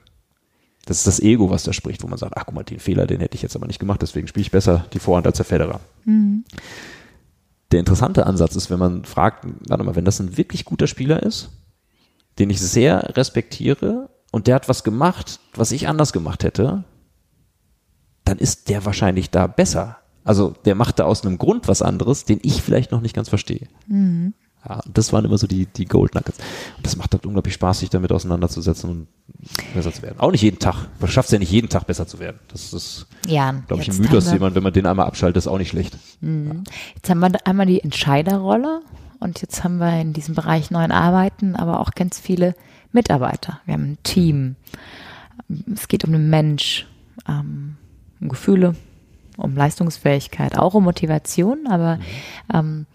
[0.85, 3.07] Das ist das Ego, was da spricht, wo man sagt, ach guck mal, den Fehler,
[3.07, 5.47] den hätte ich jetzt aber nicht gemacht, deswegen spiele ich besser die Vorhand als der
[5.47, 5.79] Federer.
[6.05, 6.43] Mhm.
[7.71, 11.23] Der interessante Ansatz ist, wenn man fragt, warte mal, wenn das ein wirklich guter Spieler
[11.23, 11.51] ist,
[12.41, 16.83] den ich sehr respektiere und der hat was gemacht, was ich anders gemacht hätte,
[18.33, 19.99] dann ist der wahrscheinlich da besser.
[20.25, 23.29] Also der macht da aus einem Grund was anderes, den ich vielleicht noch nicht ganz
[23.29, 23.69] verstehe.
[23.89, 24.33] Mhm.
[24.67, 26.39] Ja, das waren immer so die, die Gold Nuggets.
[26.77, 29.09] Und das macht halt unglaublich Spaß, sich damit auseinanderzusetzen und
[29.75, 30.19] besser zu werden.
[30.21, 30.87] Auch nicht jeden Tag.
[30.99, 32.39] Man schafft es ja nicht jeden Tag besser zu werden.
[32.49, 35.49] Das ist, ja, glaube ich, ein Mythos, den man, wenn man den einmal abschaltet, ist
[35.49, 35.99] auch nicht schlecht.
[36.21, 36.65] Mhm.
[36.95, 38.81] Jetzt haben wir einmal die Entscheiderrolle
[39.19, 42.55] und jetzt haben wir in diesem Bereich neuen Arbeiten, aber auch ganz viele
[42.93, 43.61] Mitarbeiter.
[43.67, 44.57] Wir haben ein Team.
[45.75, 46.87] Es geht um den Mensch,
[47.29, 47.77] ähm,
[48.23, 48.75] um Gefühle,
[49.37, 52.03] um Leistungsfähigkeit, auch um Motivation, aber mhm.
[52.55, 52.87] ähm,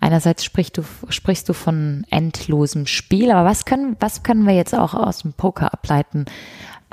[0.00, 4.74] einerseits sprichst du, sprichst du von endlosem Spiel, aber was können, was können wir jetzt
[4.74, 6.26] auch aus dem Poker ableiten,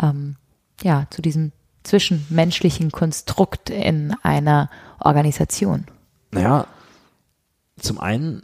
[0.02, 0.36] ähm,
[0.82, 1.52] ja, zu diesem
[1.84, 4.70] zwischenmenschlichen Konstrukt in einer
[5.00, 5.86] Organisation?
[6.32, 6.66] Naja,
[7.78, 8.44] zum einen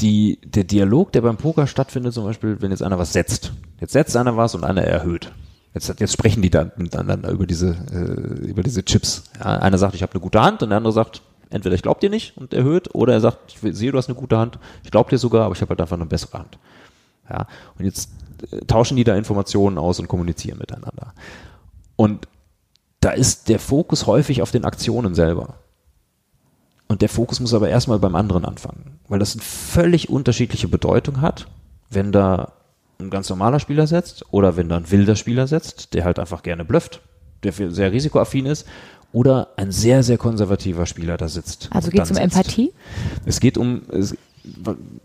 [0.00, 3.52] die, der Dialog, der beim Poker stattfindet, zum Beispiel, wenn jetzt einer was setzt.
[3.80, 5.32] Jetzt setzt einer was und einer erhöht.
[5.76, 9.24] Jetzt, jetzt sprechen die dann miteinander über diese, äh, über diese Chips.
[9.38, 11.20] Ja, einer sagt, ich habe eine gute Hand und der andere sagt,
[11.50, 14.16] entweder ich glaube dir nicht und erhöht oder er sagt, ich sehe, du hast eine
[14.16, 16.58] gute Hand, ich glaube dir sogar, aber ich habe halt einfach eine bessere Hand.
[17.28, 17.46] Ja,
[17.78, 18.08] und jetzt
[18.52, 21.12] äh, tauschen die da Informationen aus und kommunizieren miteinander.
[21.94, 22.26] Und
[23.00, 25.56] da ist der Fokus häufig auf den Aktionen selber.
[26.88, 31.20] Und der Fokus muss aber erstmal beim anderen anfangen, weil das eine völlig unterschiedliche Bedeutung
[31.20, 31.48] hat,
[31.90, 32.52] wenn da
[32.98, 36.42] ein ganz normaler Spieler setzt oder wenn da ein wilder Spieler setzt, der halt einfach
[36.42, 37.00] gerne blufft,
[37.42, 38.66] der sehr risikoaffin ist
[39.12, 41.68] oder ein sehr, sehr konservativer Spieler da sitzt.
[41.70, 42.36] Also geht es um sitzt.
[42.36, 42.72] Empathie?
[43.24, 44.16] Es geht um, es,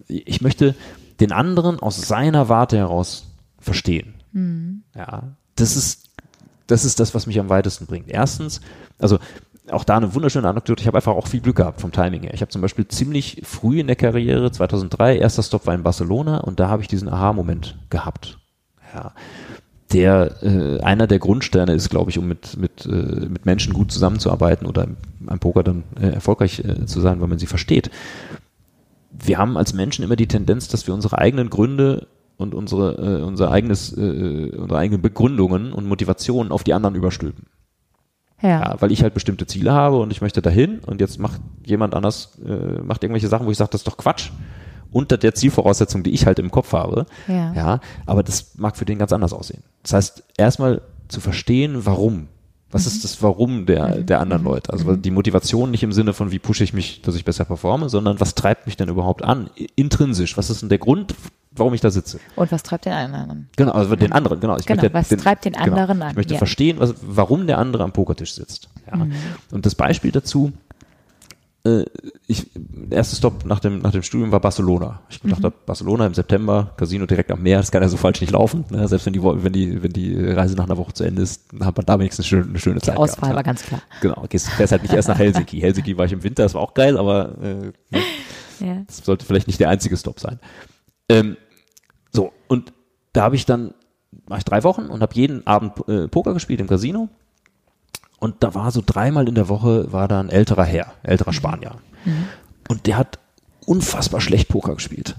[0.08, 0.76] ich möchte
[1.20, 3.28] den anderen aus seiner Warte heraus
[3.60, 4.16] verstehen.
[4.32, 4.84] Mhm.
[4.96, 6.10] Ja, das ist,
[6.68, 8.10] das ist das, was mich am weitesten bringt.
[8.10, 8.62] Erstens,
[8.98, 9.20] also
[9.70, 10.82] auch da eine wunderschöne Anekdote.
[10.82, 12.34] Ich habe einfach auch viel Glück gehabt vom Timing her.
[12.34, 16.40] Ich habe zum Beispiel ziemlich früh in der Karriere, 2003, erster Stop war in Barcelona
[16.40, 18.40] und da habe ich diesen Aha-Moment gehabt.
[18.94, 19.14] Ja,
[19.94, 23.92] der äh, einer der Grundsterne ist, glaube ich, um mit mit äh, mit Menschen gut
[23.92, 24.88] zusammenzuarbeiten oder
[25.28, 27.92] am Poker dann äh, erfolgreich äh, zu sein, weil man sie versteht.
[29.12, 32.08] Wir haben als Menschen immer die Tendenz, dass wir unsere eigenen Gründe
[32.38, 37.46] und unsere äh, unser eigenes äh, unsere eigenen Begründungen und Motivationen auf die anderen überstülpen.
[38.42, 38.50] Ja.
[38.50, 38.76] ja.
[38.80, 42.40] Weil ich halt bestimmte Ziele habe und ich möchte dahin und jetzt macht jemand anders,
[42.46, 44.32] äh, macht irgendwelche Sachen, wo ich sage, das ist doch Quatsch.
[44.92, 47.06] Unter der Zielvoraussetzung, die ich halt im Kopf habe.
[47.28, 47.54] Ja.
[47.54, 47.80] ja.
[48.06, 49.64] Aber das mag für den ganz anders aussehen.
[49.84, 52.28] Das heißt, erstmal zu verstehen, warum.
[52.72, 52.88] Was mhm.
[52.88, 54.06] ist das Warum der, mhm.
[54.06, 54.50] der anderen mhm.
[54.50, 54.74] Leute?
[54.74, 55.02] Also mhm.
[55.02, 58.20] die Motivation nicht im Sinne von, wie pushe ich mich, dass ich besser performe, sondern
[58.20, 59.50] was treibt mich denn überhaupt an?
[59.76, 60.38] Intrinsisch.
[60.38, 61.16] Was ist denn der Grund,
[61.52, 62.20] warum ich da sitze.
[62.36, 63.50] Und was treibt den anderen?
[63.56, 64.58] Genau, also den anderen, genau.
[64.58, 65.66] Ich genau, möchte was den, treibt den genau.
[65.66, 66.12] anderen genau, an?
[66.12, 66.38] Ich möchte ja.
[66.38, 68.70] verstehen, was, warum der andere am Pokertisch sitzt.
[68.90, 68.98] Ja.
[68.98, 69.14] Mhm.
[69.52, 70.54] Und das Beispiel dazu,
[71.64, 71.84] äh,
[72.28, 75.02] ich, der erste Stop nach dem, nach dem Studium war Barcelona.
[75.10, 75.46] Ich gedacht mhm.
[75.46, 78.66] habe, Barcelona im September, Casino direkt am Meer, das kann ja so falsch nicht laufen.
[78.70, 78.88] Ne?
[78.88, 81.66] Selbst wenn die, wenn die, wenn die Reise nach einer Woche zu Ende ist, dann
[81.66, 82.96] hat man da wenigstens eine schöne, eine schöne Zeit.
[82.96, 83.82] Die Auswahl gehabt, war ganz klar.
[84.02, 85.60] Genau, gehst, fährst halt nicht erst nach Helsinki.
[85.62, 88.02] Helsinki war ich im Winter, das war auch geil, aber äh, ne?
[88.60, 88.84] ja.
[88.88, 90.40] das sollte vielleicht nicht der einzige Stop sein.
[91.10, 91.38] Ähm,
[92.12, 92.74] so, und
[93.14, 93.74] da habe ich dann,
[94.26, 97.10] war ich drei Wochen und habe jeden Abend äh, Poker gespielt im Casino.
[98.22, 101.36] Und da war so dreimal in der Woche war da ein älterer Herr, älterer mhm.
[101.36, 101.76] Spanier.
[102.06, 102.28] Mhm.
[102.70, 103.18] Und der hat
[103.66, 105.16] unfassbar schlecht Poker gespielt.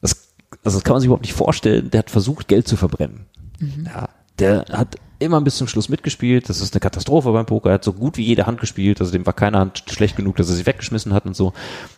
[0.00, 0.32] Das,
[0.64, 1.90] also das kann man sich überhaupt nicht vorstellen.
[1.90, 3.26] Der hat versucht, Geld zu verbrennen.
[3.58, 3.84] Mhm.
[3.84, 6.48] Ja, der hat immer bis zum Schluss mitgespielt.
[6.48, 7.68] Das ist eine Katastrophe beim Poker.
[7.68, 9.02] Er hat so gut wie jede Hand gespielt.
[9.02, 11.52] Also dem war keine Hand schlecht genug, dass er sie weggeschmissen hat und so.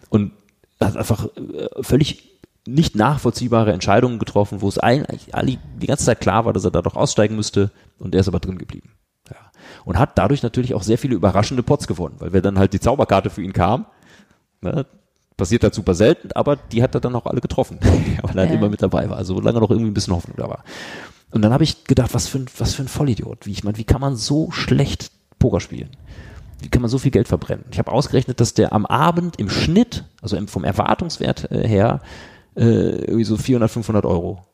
[0.08, 0.32] Und
[0.80, 2.32] hat einfach äh, völlig
[2.66, 5.28] nicht nachvollziehbare Entscheidungen getroffen, wo es eigentlich
[5.80, 7.70] die ganze Zeit klar war, dass er da doch aussteigen müsste
[8.00, 8.90] und er ist aber drin geblieben.
[9.30, 9.36] Ja.
[9.84, 12.80] Und hat dadurch natürlich auch sehr viele überraschende Pots gewonnen, weil wenn dann halt die
[12.80, 13.86] Zauberkarte für ihn kam,
[14.60, 14.86] ne,
[15.36, 17.78] passiert halt super selten, aber die hat er dann auch alle getroffen,
[18.22, 20.48] weil er halt immer mit dabei war, also solange noch irgendwie ein bisschen Hoffnung da
[20.48, 20.64] war.
[21.30, 23.46] Und dann habe ich gedacht, was für ein, was für ein Vollidiot.
[23.46, 25.88] Wie ich meine, wie kann man so schlecht Poker spielen?
[26.60, 27.64] Wie kann man so viel Geld verbrennen?
[27.72, 32.00] Ich habe ausgerechnet, dass der am Abend im Schnitt, also vom Erwartungswert äh, her,
[32.54, 34.46] äh, irgendwie so 400, 500 Euro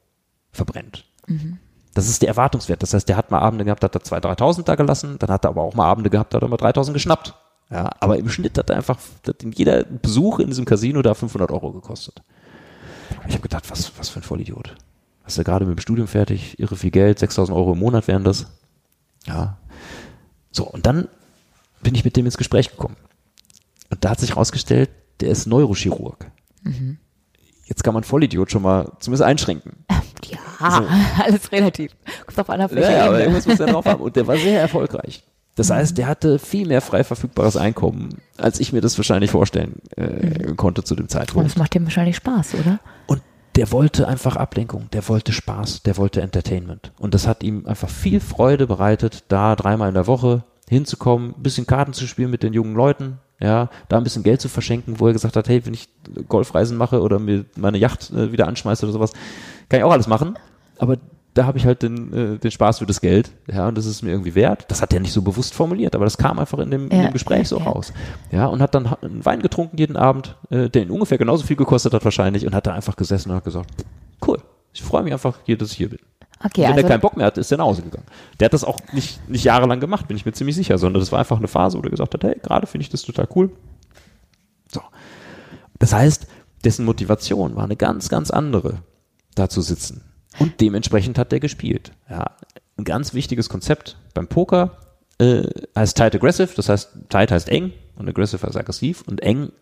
[0.52, 1.04] verbrennt.
[1.26, 1.58] Mhm.
[1.98, 2.80] Das ist der Erwartungswert.
[2.80, 5.44] Das heißt, der hat mal Abende gehabt, hat er 2.000, 3.000 da gelassen, dann hat
[5.44, 7.34] er aber auch mal Abende gehabt, hat er mal 3.000 geschnappt.
[7.72, 11.50] Ja, aber im Schnitt hat er einfach, hat jeder Besuch in diesem Casino da 500
[11.50, 12.22] Euro gekostet.
[13.26, 14.76] Ich habe gedacht, was, was für ein Vollidiot.
[15.24, 18.22] hast du gerade mit dem Studium fertig, irre viel Geld, 6000 Euro im Monat wären
[18.22, 18.46] das.
[19.26, 19.58] Ja.
[20.52, 21.08] So, und dann
[21.82, 22.96] bin ich mit dem ins Gespräch gekommen.
[23.90, 26.30] Und da hat sich herausgestellt, der ist Neurochirurg.
[26.62, 26.98] Mhm.
[27.68, 29.84] Jetzt kann man Vollidiot schon mal zumindest einschränken.
[30.24, 30.38] Ja,
[30.70, 31.22] so.
[31.22, 31.92] alles relativ.
[32.26, 32.92] Kommt auf einer Fläche.
[32.92, 34.02] Ja, aber irgendwas muss er drauf haben.
[34.02, 35.22] Und der war sehr erfolgreich.
[35.54, 39.82] Das heißt, der hatte viel mehr frei verfügbares Einkommen, als ich mir das wahrscheinlich vorstellen
[39.96, 40.56] äh, mhm.
[40.56, 41.36] konnte zu dem Zeitpunkt.
[41.36, 42.78] Und das macht dem wahrscheinlich Spaß, oder?
[43.08, 43.22] Und
[43.56, 46.92] der wollte einfach Ablenkung, der wollte Spaß, der wollte Entertainment.
[47.00, 51.42] Und das hat ihm einfach viel Freude bereitet, da dreimal in der Woche hinzukommen, ein
[51.42, 54.98] bisschen Karten zu spielen mit den jungen Leuten, ja, da ein bisschen Geld zu verschenken,
[54.98, 55.88] wo er gesagt hat, hey, wenn ich
[56.28, 59.12] Golfreisen mache oder mir meine Yacht äh, wieder anschmeiße oder sowas,
[59.68, 60.36] kann ich auch alles machen.
[60.78, 60.96] Aber
[61.34, 64.02] da habe ich halt den, äh, den Spaß für das Geld, ja, und das ist
[64.02, 64.64] mir irgendwie wert.
[64.68, 67.02] Das hat er nicht so bewusst formuliert, aber das kam einfach in dem, ja, in
[67.04, 67.64] dem Gespräch so ja.
[67.64, 67.92] raus.
[68.32, 71.56] Ja, und hat dann einen Wein getrunken jeden Abend, äh, der ihn ungefähr genauso viel
[71.56, 73.70] gekostet hat wahrscheinlich, und hat da einfach gesessen und hat gesagt,
[74.26, 74.38] cool,
[74.72, 76.00] ich freue mich einfach hier, dass ich hier bin.
[76.44, 78.06] Okay, und wenn also, er keinen Bock mehr hatte, ist er nach Hause gegangen.
[78.38, 81.10] Der hat das auch nicht, nicht jahrelang gemacht, bin ich mir ziemlich sicher, sondern das
[81.10, 83.50] war einfach eine Phase, wo er gesagt hat, hey, gerade finde ich das total cool.
[84.72, 84.80] So.
[85.78, 86.26] Das heißt,
[86.64, 88.82] dessen Motivation war eine ganz, ganz andere,
[89.34, 90.04] da zu sitzen
[90.38, 91.92] und dementsprechend hat der gespielt.
[92.08, 92.36] Ja,
[92.76, 94.78] ein ganz wichtiges Konzept beim Poker
[95.18, 99.52] äh, heißt tight aggressive, das heißt tight heißt eng und aggressive heißt aggressiv und eng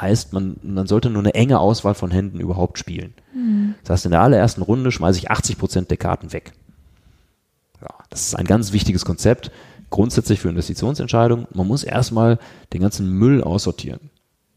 [0.00, 3.14] heißt, man, man sollte nur eine enge Auswahl von Händen überhaupt spielen.
[3.34, 3.74] Mhm.
[3.82, 6.52] Das heißt, in der allerersten Runde schmeiße ich 80 Prozent der Karten weg.
[7.80, 9.50] Ja, das ist ein ganz wichtiges Konzept,
[9.90, 11.46] grundsätzlich für Investitionsentscheidungen.
[11.52, 12.38] Man muss erstmal
[12.72, 14.10] den ganzen Müll aussortieren.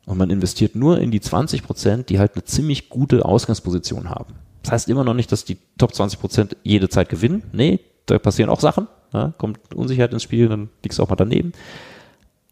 [0.05, 4.35] Und man investiert nur in die 20 Prozent, die halt eine ziemlich gute Ausgangsposition haben.
[4.63, 7.43] Das heißt immer noch nicht, dass die Top 20 Prozent jede Zeit gewinnen.
[7.51, 8.87] Nee, da passieren auch Sachen.
[9.13, 11.51] Ja, kommt Unsicherheit ins Spiel, dann liegst du auch mal daneben.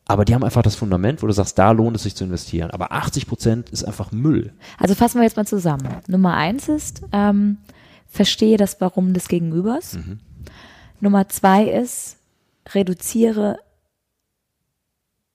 [0.08, 2.70] Aber die haben einfach das Fundament, wo du sagst, da lohnt es sich zu investieren.
[2.72, 4.54] Aber 80 Prozent ist einfach Müll.
[4.78, 5.88] Also fassen wir jetzt mal zusammen.
[6.08, 7.58] Nummer eins ist, ähm,
[8.08, 9.94] verstehe das Warum des Gegenübers.
[9.94, 10.20] Mhm.
[11.00, 12.18] Nummer zwei ist,
[12.74, 13.60] reduziere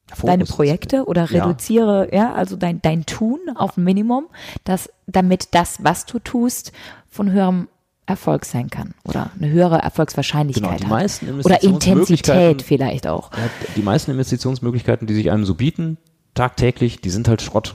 [0.08, 2.24] Fokus deine Projekte oder reduziere, ja.
[2.24, 4.26] ja, also dein, dein Tun auf ein Minimum,
[4.64, 6.72] dass, damit das, was du tust,
[7.08, 7.68] von höherem
[8.06, 11.22] Erfolg sein kann oder eine höhere Erfolgswahrscheinlichkeit genau, hat.
[11.44, 13.30] Oder Intensität vielleicht auch.
[13.76, 15.96] Die meisten Investitionsmöglichkeiten, die sich einem so bieten,
[16.34, 17.74] tagtäglich, die sind halt Schrott.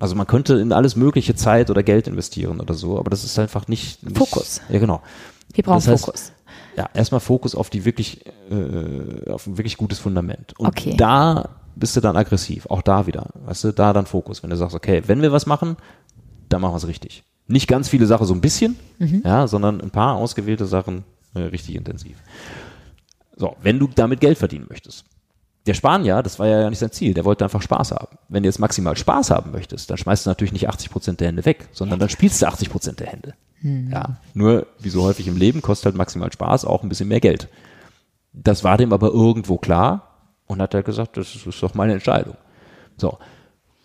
[0.00, 3.38] Also man könnte in alles mögliche Zeit oder Geld investieren oder so, aber das ist
[3.38, 4.60] einfach nicht, nicht Fokus.
[4.68, 5.02] Ja, genau.
[5.52, 6.32] Wir brauchen das heißt, Fokus.
[6.76, 10.58] Ja, erstmal Fokus auf die wirklich, äh, auf ein wirklich gutes Fundament.
[10.58, 10.96] Und okay.
[10.96, 12.66] da bist du dann aggressiv.
[12.66, 13.28] Auch da wieder.
[13.46, 14.42] Weißt du, da dann Fokus.
[14.42, 15.76] Wenn du sagst, okay, wenn wir was machen,
[16.48, 17.24] dann machen wir es richtig.
[17.46, 19.22] Nicht ganz viele Sachen so ein bisschen, mhm.
[19.24, 22.16] ja, sondern ein paar ausgewählte Sachen äh, richtig intensiv.
[23.36, 25.04] So, wenn du damit Geld verdienen möchtest.
[25.66, 28.18] Der Spanier, das war ja nicht sein Ziel, der wollte einfach Spaß haben.
[28.28, 31.28] Wenn du jetzt maximal Spaß haben möchtest, dann schmeißt du natürlich nicht 80 Prozent der
[31.28, 33.34] Hände weg, sondern dann spielst du 80 Prozent der Hände.
[33.62, 33.90] Mhm.
[33.90, 37.20] Ja, nur, wie so häufig im Leben, kostet halt maximal Spaß auch ein bisschen mehr
[37.20, 37.48] Geld.
[38.34, 40.14] Das war dem aber irgendwo klar
[40.46, 42.36] und hat halt gesagt, das ist doch meine Entscheidung.
[42.96, 43.18] So.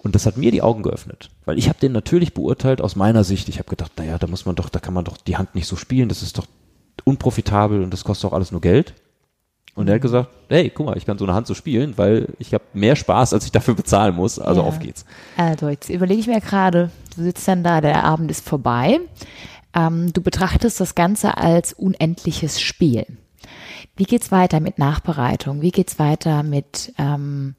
[0.01, 3.25] Und das hat mir die Augen geöffnet, weil ich habe den natürlich beurteilt aus meiner
[3.25, 3.49] Sicht.
[3.49, 5.67] Ich habe gedacht, naja, da muss man doch, da kann man doch die Hand nicht
[5.67, 6.47] so spielen, das ist doch
[7.03, 8.93] unprofitabel und das kostet doch alles nur Geld.
[9.75, 12.33] Und er hat gesagt, hey, guck mal, ich kann so eine Hand so spielen, weil
[12.37, 14.39] ich habe mehr Spaß, als ich dafür bezahlen muss.
[14.39, 14.67] Also ja.
[14.67, 15.05] auf geht's.
[15.37, 18.99] Also jetzt überlege ich mir gerade, du sitzt dann da, der Abend ist vorbei.
[19.73, 23.05] Ähm, du betrachtest das Ganze als unendliches Spiel.
[23.95, 25.61] Wie geht's weiter mit Nachbereitung?
[25.61, 27.55] Wie geht's weiter mit ähm,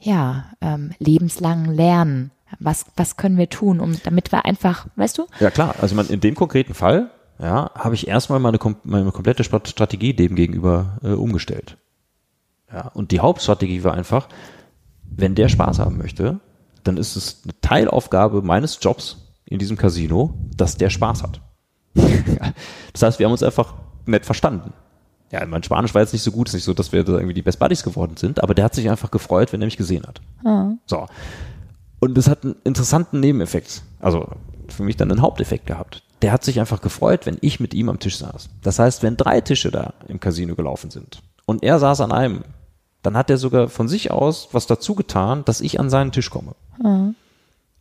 [0.00, 2.30] ja, ähm, lebenslangen Lernen?
[2.60, 5.26] Was, was können wir tun, um, damit wir einfach, weißt du?
[5.38, 9.44] Ja klar, also man, in dem konkreten Fall, ja, habe ich erstmal meine, meine komplette
[9.44, 11.76] Strategie dem gegenüber äh, umgestellt.
[12.72, 14.28] Ja, und die Hauptstrategie war einfach,
[15.02, 16.40] wenn der Spaß haben möchte,
[16.84, 21.40] dann ist es eine Teilaufgabe meines Jobs in diesem Casino, dass der Spaß hat.
[22.92, 23.74] das heißt, wir haben uns einfach
[24.06, 24.72] nett verstanden
[25.30, 27.12] ja, mein Spanisch war jetzt nicht so gut, es ist nicht so, dass wir da
[27.12, 29.76] irgendwie die Best Buddies geworden sind, aber der hat sich einfach gefreut, wenn er mich
[29.76, 30.20] gesehen hat.
[30.42, 30.78] Mhm.
[30.86, 31.06] So.
[32.00, 34.28] Und das hat einen interessanten Nebeneffekt, also
[34.68, 36.02] für mich dann einen Haupteffekt gehabt.
[36.22, 38.48] Der hat sich einfach gefreut, wenn ich mit ihm am Tisch saß.
[38.62, 42.44] Das heißt, wenn drei Tische da im Casino gelaufen sind und er saß an einem,
[43.02, 46.30] dann hat er sogar von sich aus was dazu getan, dass ich an seinen Tisch
[46.30, 46.54] komme.
[46.82, 47.14] Mhm.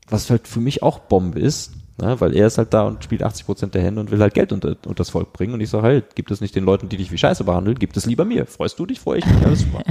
[0.10, 2.20] Was halt für mich auch Bombe ist, Ne?
[2.20, 4.52] Weil er ist halt da und spielt 80 Prozent der Hände und will halt Geld
[4.52, 5.54] unter, unter das Volk bringen.
[5.54, 7.98] Und ich sage halt, gibt es nicht den Leuten, die dich wie Scheiße behandeln, gibt
[7.98, 8.46] es lieber mir.
[8.46, 9.84] Freust du dich, freue ich mich, alles super.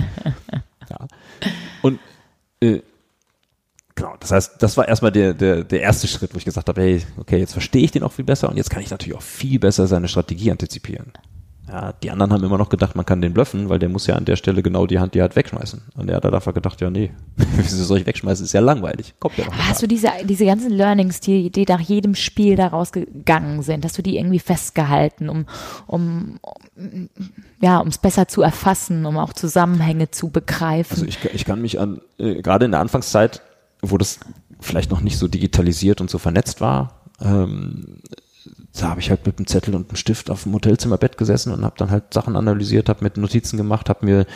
[0.91, 0.99] ja.
[1.83, 1.99] Und
[2.61, 2.81] äh,
[3.95, 6.81] genau, das heißt, das war erstmal der, der, der erste Schritt, wo ich gesagt habe,
[6.81, 9.23] hey, okay, jetzt verstehe ich den auch viel besser und jetzt kann ich natürlich auch
[9.23, 11.13] viel besser seine Strategie antizipieren.
[11.69, 14.15] Ja, die anderen haben immer noch gedacht, man kann den blöffen, weil der muss ja
[14.15, 15.83] an der Stelle genau die Hand, die hat wegschmeißen.
[15.97, 17.11] Und er hat einfach gedacht, ja, nee,
[17.63, 18.45] wieso soll ich wegschmeißen?
[18.45, 19.15] Ist ja langweilig.
[19.19, 19.55] Kommt ja noch.
[19.55, 23.99] Hast du diese, diese ganzen Learnings, die, die nach jedem Spiel daraus gegangen sind, hast
[23.99, 25.47] du die irgendwie festgehalten, um,
[25.87, 26.39] um,
[26.77, 27.09] um
[27.61, 30.95] ja, um es besser zu erfassen, um auch Zusammenhänge zu begreifen?
[30.95, 33.43] Also ich, ich kann mich an, äh, gerade in der Anfangszeit,
[33.83, 34.21] wo das
[34.61, 38.01] vielleicht noch nicht so digitalisiert und so vernetzt war, ähm,
[38.79, 41.65] da habe ich halt mit einem Zettel und einem Stift auf dem Hotelzimmerbett gesessen und
[41.65, 44.27] habe dann halt Sachen analysiert, habe mit Notizen gemacht, habe mir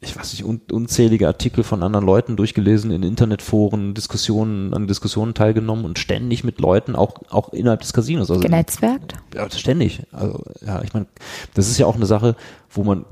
[0.00, 5.34] ich weiß nicht, un unzählige Artikel von anderen Leuten durchgelesen, in Internetforen, Diskussionen, an Diskussionen
[5.34, 8.30] teilgenommen und ständig mit Leuten, auch, auch innerhalb des Casinos.
[8.30, 9.14] Also, Genetzwerkt?
[9.34, 10.02] Ja, ständig.
[10.12, 11.06] Also, ja, ich meine,
[11.54, 12.36] das ist ja auch eine Sache,
[12.70, 13.04] wo man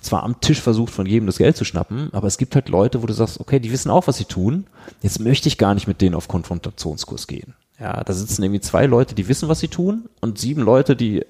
[0.00, 3.02] zwar am Tisch versucht, von jedem das Geld zu schnappen, aber es gibt halt Leute,
[3.02, 4.66] wo du sagst, okay, die wissen auch, was sie tun.
[5.02, 7.54] Jetzt möchte ich gar nicht mit denen auf Konfrontationskurs gehen.
[7.78, 11.24] Ja, da sitzen irgendwie zwei Leute, die wissen, was sie tun, und sieben Leute, die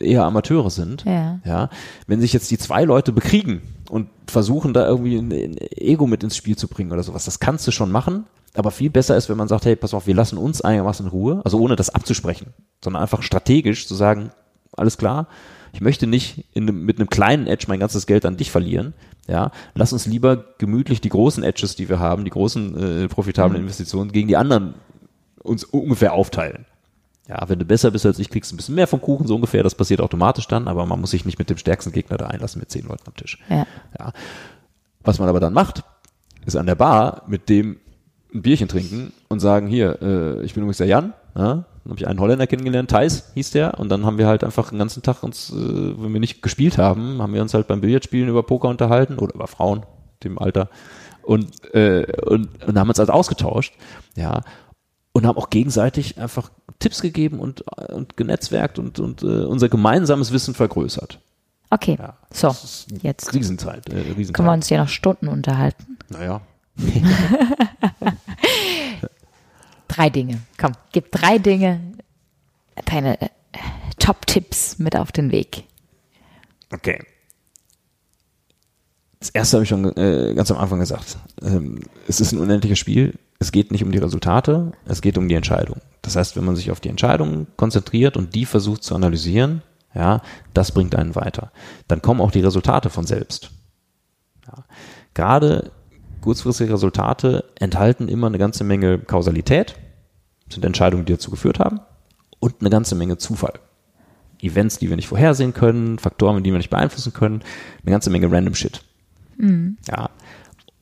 [0.00, 1.04] eher Amateure sind.
[1.04, 1.38] Ja.
[1.44, 1.70] ja.
[2.08, 6.24] Wenn sich jetzt die zwei Leute bekriegen und versuchen, da irgendwie ein, ein Ego mit
[6.24, 8.24] ins Spiel zu bringen oder sowas, das kannst du schon machen.
[8.54, 11.10] Aber viel besser ist, wenn man sagt, hey, pass auf, wir lassen uns einigermaßen in
[11.10, 12.48] Ruhe, also ohne das abzusprechen,
[12.82, 14.30] sondern einfach strategisch zu sagen,
[14.76, 15.26] alles klar,
[15.72, 18.92] ich möchte nicht in, mit einem kleinen Edge mein ganzes Geld an dich verlieren.
[19.28, 23.62] Ja, lass uns lieber gemütlich die großen Edges, die wir haben, die großen äh, profitablen
[23.62, 23.68] mhm.
[23.68, 24.74] Investitionen gegen die anderen
[25.42, 26.66] uns ungefähr aufteilen.
[27.28, 29.36] Ja, wenn du besser bist als ich, kriegst du ein bisschen mehr vom Kuchen, so
[29.36, 29.62] ungefähr.
[29.62, 32.58] Das passiert automatisch dann, aber man muss sich nicht mit dem stärksten Gegner da einlassen
[32.58, 33.38] mit zehn Leuten am Tisch.
[33.48, 33.66] Ja.
[33.98, 34.12] ja.
[35.02, 35.84] Was man aber dann macht,
[36.44, 37.78] ist an der Bar mit dem
[38.34, 41.98] ein Bierchen trinken und sagen, hier, äh, ich bin übrigens der Jan, ja, dann habe
[41.98, 45.02] ich einen Holländer kennengelernt, Thais hieß der, und dann haben wir halt einfach den ganzen
[45.02, 48.42] Tag uns, äh, wenn wir nicht gespielt haben, haben wir uns halt beim Billardspielen über
[48.42, 49.84] Poker unterhalten oder über Frauen,
[50.24, 50.70] dem Alter,
[51.22, 53.74] und, äh, und, und haben uns halt ausgetauscht,
[54.16, 54.40] ja,
[55.12, 60.32] und haben auch gegenseitig einfach Tipps gegeben und, und genetzwerkt und, und äh, unser gemeinsames
[60.32, 61.20] Wissen vergrößert.
[61.70, 62.54] Okay, ja, so,
[63.02, 64.34] jetzt Riesenzeit, äh, Riesenzeit.
[64.34, 65.98] Können wir uns hier noch Stunden unterhalten?
[66.10, 66.42] Naja.
[69.88, 70.40] drei Dinge.
[70.58, 71.80] Komm, gib drei Dinge,
[72.84, 73.28] deine äh,
[73.98, 75.64] Top-Tipps mit auf den Weg.
[76.72, 76.98] Okay.
[79.22, 81.16] Das erste habe ich schon äh, ganz am Anfang gesagt.
[81.42, 85.28] Ähm, es ist ein unendliches Spiel es geht nicht um die Resultate, es geht um
[85.28, 85.78] die Entscheidung.
[86.00, 89.62] Das heißt, wenn man sich auf die Entscheidungen konzentriert und die versucht zu analysieren,
[89.94, 90.22] ja,
[90.54, 91.50] das bringt einen weiter.
[91.88, 93.50] Dann kommen auch die Resultate von selbst.
[94.46, 94.64] Ja.
[95.14, 95.72] Gerade
[96.20, 99.74] kurzfristige Resultate enthalten immer eine ganze Menge Kausalität,
[100.48, 101.80] sind Entscheidungen, die dazu geführt haben,
[102.38, 103.54] und eine ganze Menge Zufall.
[104.40, 107.42] Events, die wir nicht vorhersehen können, Faktoren, die wir nicht beeinflussen können,
[107.82, 108.82] eine ganze Menge Random Shit.
[109.42, 109.76] Mhm.
[109.88, 110.10] Ja.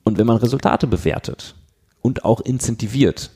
[0.04, 1.54] Und wenn man Resultate bewertet,
[2.02, 3.30] und auch incentiviert.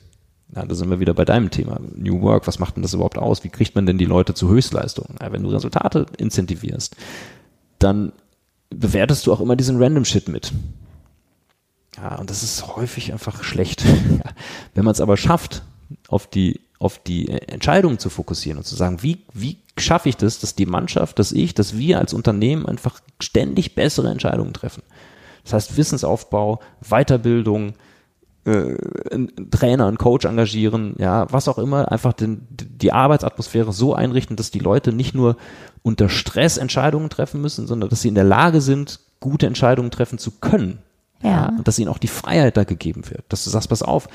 [0.55, 1.79] Ja, da sind wir wieder bei deinem Thema.
[1.95, 3.43] New Work, was macht denn das überhaupt aus?
[3.43, 5.17] Wie kriegt man denn die Leute zu Höchstleistungen?
[5.21, 6.95] Ja, wenn du Resultate incentivierst,
[7.79, 8.13] dann
[8.69, 10.51] bewertest du auch immer diesen Random Shit mit.
[11.97, 13.83] Ja, und das ist häufig einfach schlecht.
[14.73, 15.63] wenn man es aber schafft,
[16.07, 20.39] auf die, auf die Entscheidungen zu fokussieren und zu sagen, wie, wie schaffe ich das,
[20.39, 24.83] dass die Mannschaft, dass ich, dass wir als Unternehmen einfach ständig bessere Entscheidungen treffen.
[25.45, 27.73] Das heißt Wissensaufbau, Weiterbildung,
[28.45, 28.75] äh,
[29.11, 34.35] einen Trainer, einen Coach engagieren, ja, was auch immer, einfach den, die Arbeitsatmosphäre so einrichten,
[34.35, 35.37] dass die Leute nicht nur
[35.83, 40.17] unter Stress Entscheidungen treffen müssen, sondern dass sie in der Lage sind, gute Entscheidungen treffen
[40.17, 40.79] zu können.
[41.21, 41.29] Ja.
[41.29, 43.23] ja und dass ihnen auch die Freiheit da gegeben wird.
[43.29, 44.07] Dass du sagst, pass auf,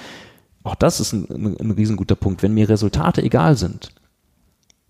[0.64, 2.42] auch das ist ein, ein, ein riesenguter Punkt.
[2.42, 3.92] Wenn mir Resultate egal sind,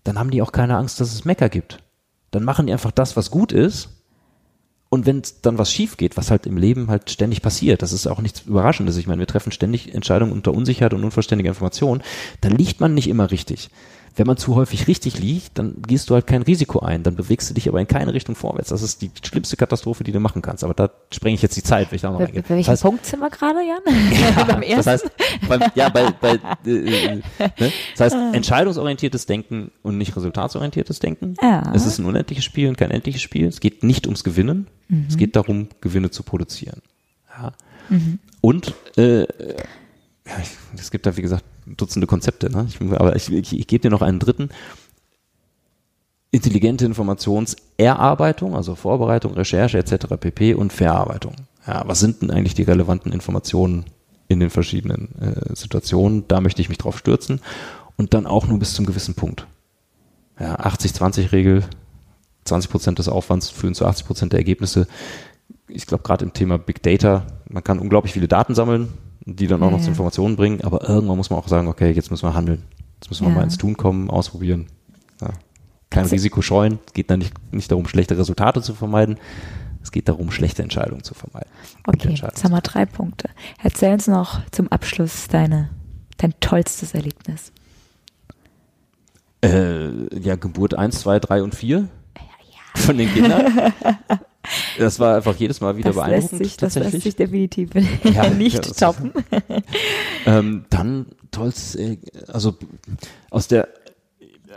[0.03, 1.77] dann haben die auch keine Angst, dass es Mecker gibt.
[2.31, 4.00] Dann machen die einfach das, was gut ist
[4.93, 8.07] und wenn dann was schief geht, was halt im Leben halt ständig passiert, das ist
[8.07, 8.97] auch nichts Überraschendes.
[8.97, 12.03] Ich meine, wir treffen ständig Entscheidungen unter Unsicherheit und unvollständiger Information,
[12.41, 13.69] dann liegt man nicht immer richtig.
[14.15, 17.49] Wenn man zu häufig richtig liegt, dann gehst du halt kein Risiko ein, dann bewegst
[17.49, 18.69] du dich aber in keine Richtung vorwärts.
[18.69, 20.63] Das ist die schlimmste Katastrophe, die du machen kannst.
[20.63, 22.67] Aber da sprenge ich jetzt die Zeit, wenn ich da noch mal Bei welchem das
[22.67, 23.79] heißt, Punkt sind wir gerade, Jan?
[24.37, 24.75] Ja, beim ersten?
[24.77, 25.11] Das heißt,
[25.47, 27.71] beim, ja, bei, bei äh, äh, ne?
[27.95, 31.35] das heißt, entscheidungsorientiertes Denken und nicht resultatsorientiertes Denken.
[31.41, 31.71] Ja.
[31.73, 33.47] Es ist ein unendliches Spiel und kein endliches Spiel.
[33.47, 34.67] Es geht nicht ums Gewinnen.
[34.89, 35.05] Mhm.
[35.07, 36.81] Es geht darum, Gewinne zu produzieren.
[37.29, 37.53] Ja.
[37.89, 38.19] Mhm.
[38.41, 40.37] Und äh, ja,
[40.75, 42.67] es gibt da, wie gesagt, Dutzende Konzepte, ne?
[42.67, 44.49] ich, aber ich, ich, ich gebe dir noch einen dritten.
[46.31, 50.07] Intelligente Informationserarbeitung, also Vorbereitung, Recherche etc.
[50.19, 50.53] pp.
[50.53, 51.35] und Verarbeitung.
[51.67, 53.85] Ja, was sind denn eigentlich die relevanten Informationen
[54.27, 56.27] in den verschiedenen äh, Situationen?
[56.27, 57.41] Da möchte ich mich drauf stürzen
[57.97, 59.45] und dann auch nur bis zum gewissen Punkt.
[60.39, 61.63] Ja, 80-20-Regel,
[62.45, 64.87] 20 Prozent des Aufwands führen zu 80 Prozent der Ergebnisse.
[65.67, 68.89] Ich glaube, gerade im Thema Big Data, man kann unglaublich viele Daten sammeln,
[69.25, 71.91] die dann auch ja, noch zu Informationen bringen, aber irgendwann muss man auch sagen, okay,
[71.91, 72.63] jetzt müssen wir handeln.
[72.95, 74.67] Jetzt müssen wir mal ins Tun kommen, ausprobieren.
[75.91, 76.79] Kein Risiko scheuen.
[76.87, 79.17] Es geht da nicht, nicht darum, schlechte Resultate zu vermeiden.
[79.83, 81.49] Es geht darum, schlechte Entscheidungen zu vermeiden.
[81.85, 83.29] Okay, jetzt haben wir drei Punkte.
[83.61, 85.69] Erzähl uns noch zum Abschluss deine,
[86.17, 87.51] dein tollstes Erlebnis.
[89.43, 91.89] Äh, ja, Geburt 1, 2, 3 und 4
[92.75, 93.73] von den Kindern.
[94.77, 96.39] Das war einfach jedes Mal wieder das beeindruckend.
[96.39, 97.71] Lässt sich, das lässt sich definitiv
[98.03, 99.11] ja, nicht ja, toppen.
[100.25, 101.77] ähm, dann tollstes,
[102.27, 102.55] also
[103.29, 103.67] aus der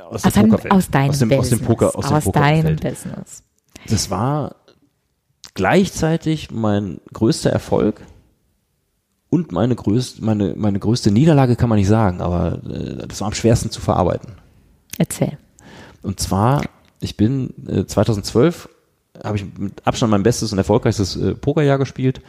[0.09, 1.53] aus, aus, einem, aus deinem aus dem, Business.
[1.53, 3.43] Aus dem Poker, aus, aus dem deinem Business.
[3.89, 4.57] Das war
[5.55, 8.01] gleichzeitig mein größter Erfolg
[9.30, 13.28] und meine größte, meine, meine größte Niederlage kann man nicht sagen, aber äh, das war
[13.28, 14.35] am schwersten zu verarbeiten.
[14.99, 15.39] Erzähl.
[16.03, 16.62] Und zwar,
[17.01, 18.68] ich bin äh, 2012
[19.23, 22.21] habe ich mit Abstand mein bestes und erfolgreichstes äh, Pokerjahr gespielt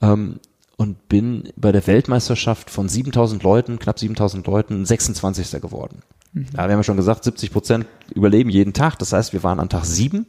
[0.00, 0.40] ähm,
[0.76, 5.60] und bin bei der Weltmeisterschaft von 7000 Leuten, knapp 7000 Leuten, 26.
[5.60, 6.02] geworden.
[6.32, 6.46] Mhm.
[6.52, 8.98] Ja, wir haben ja schon gesagt, 70 Prozent überleben jeden Tag.
[8.98, 10.26] Das heißt, wir waren an Tag 7.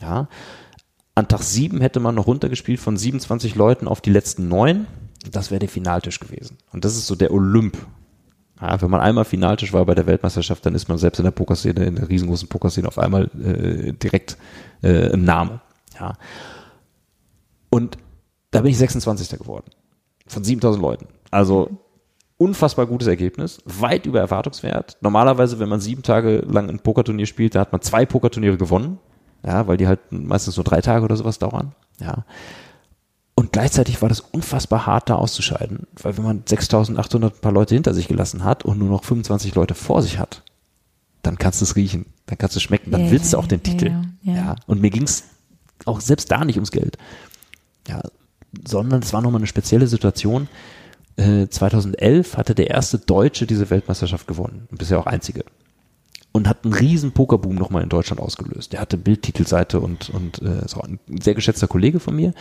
[0.00, 0.28] Ja.
[1.14, 4.86] An Tag 7 hätte man noch runtergespielt von 27 Leuten auf die letzten neun.
[5.30, 6.58] Das wäre der Finaltisch gewesen.
[6.72, 7.78] Und das ist so der Olymp
[8.60, 11.32] ja, wenn man einmal Finaltisch war bei der Weltmeisterschaft, dann ist man selbst in der
[11.32, 14.36] Pokerszene, in der riesengroßen Pokerszene auf einmal äh, direkt
[14.82, 15.60] äh, ein Name.
[15.98, 16.14] Ja.
[17.70, 17.98] Und
[18.50, 19.38] da bin ich 26.
[19.38, 19.70] geworden.
[20.26, 21.06] Von 7000 Leuten.
[21.30, 21.70] Also
[22.36, 24.96] unfassbar gutes Ergebnis, weit über Erwartungswert.
[25.00, 28.98] Normalerweise, wenn man sieben Tage lang ein Pokerturnier spielt, da hat man zwei Pokerturniere gewonnen.
[29.44, 31.74] Ja, weil die halt meistens nur drei Tage oder sowas dauern.
[32.00, 32.24] Ja.
[33.36, 37.92] Und gleichzeitig war das unfassbar hart, da auszuscheiden, weil wenn man 6800 paar Leute hinter
[37.92, 40.42] sich gelassen hat und nur noch 25 Leute vor sich hat,
[41.22, 43.46] dann kannst du es riechen, dann kannst du es schmecken, dann yeah, willst du auch
[43.46, 43.86] den Titel.
[44.24, 44.36] Yeah.
[44.36, 44.56] Ja.
[44.66, 45.24] Und mir ging es
[45.84, 46.96] auch selbst da nicht ums Geld.
[47.88, 48.02] Ja,
[48.66, 50.48] sondern es war nochmal eine spezielle Situation.
[51.16, 55.44] Äh, 2011 hatte der erste Deutsche diese Weltmeisterschaft gewonnen und bisher auch einzige.
[56.32, 58.72] Und hat einen riesen Pokerboom nochmal in Deutschland ausgelöst.
[58.72, 62.32] Der hatte Bildtitelseite und, und äh, so ein sehr geschätzter Kollege von mir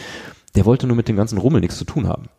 [0.56, 2.30] der wollte nur mit dem ganzen Rummel nichts zu tun haben.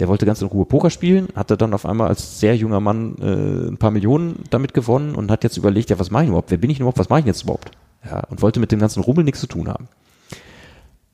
[0.00, 3.16] Der wollte ganz in Ruhe Poker spielen, hatte dann auf einmal als sehr junger Mann
[3.18, 6.50] äh, ein paar Millionen damit gewonnen und hat jetzt überlegt, ja, was mache ich überhaupt?
[6.50, 6.98] Wer bin ich überhaupt?
[6.98, 7.70] Was mache ich jetzt überhaupt?
[8.04, 9.88] Ja, und wollte mit dem ganzen Rummel nichts zu tun haben.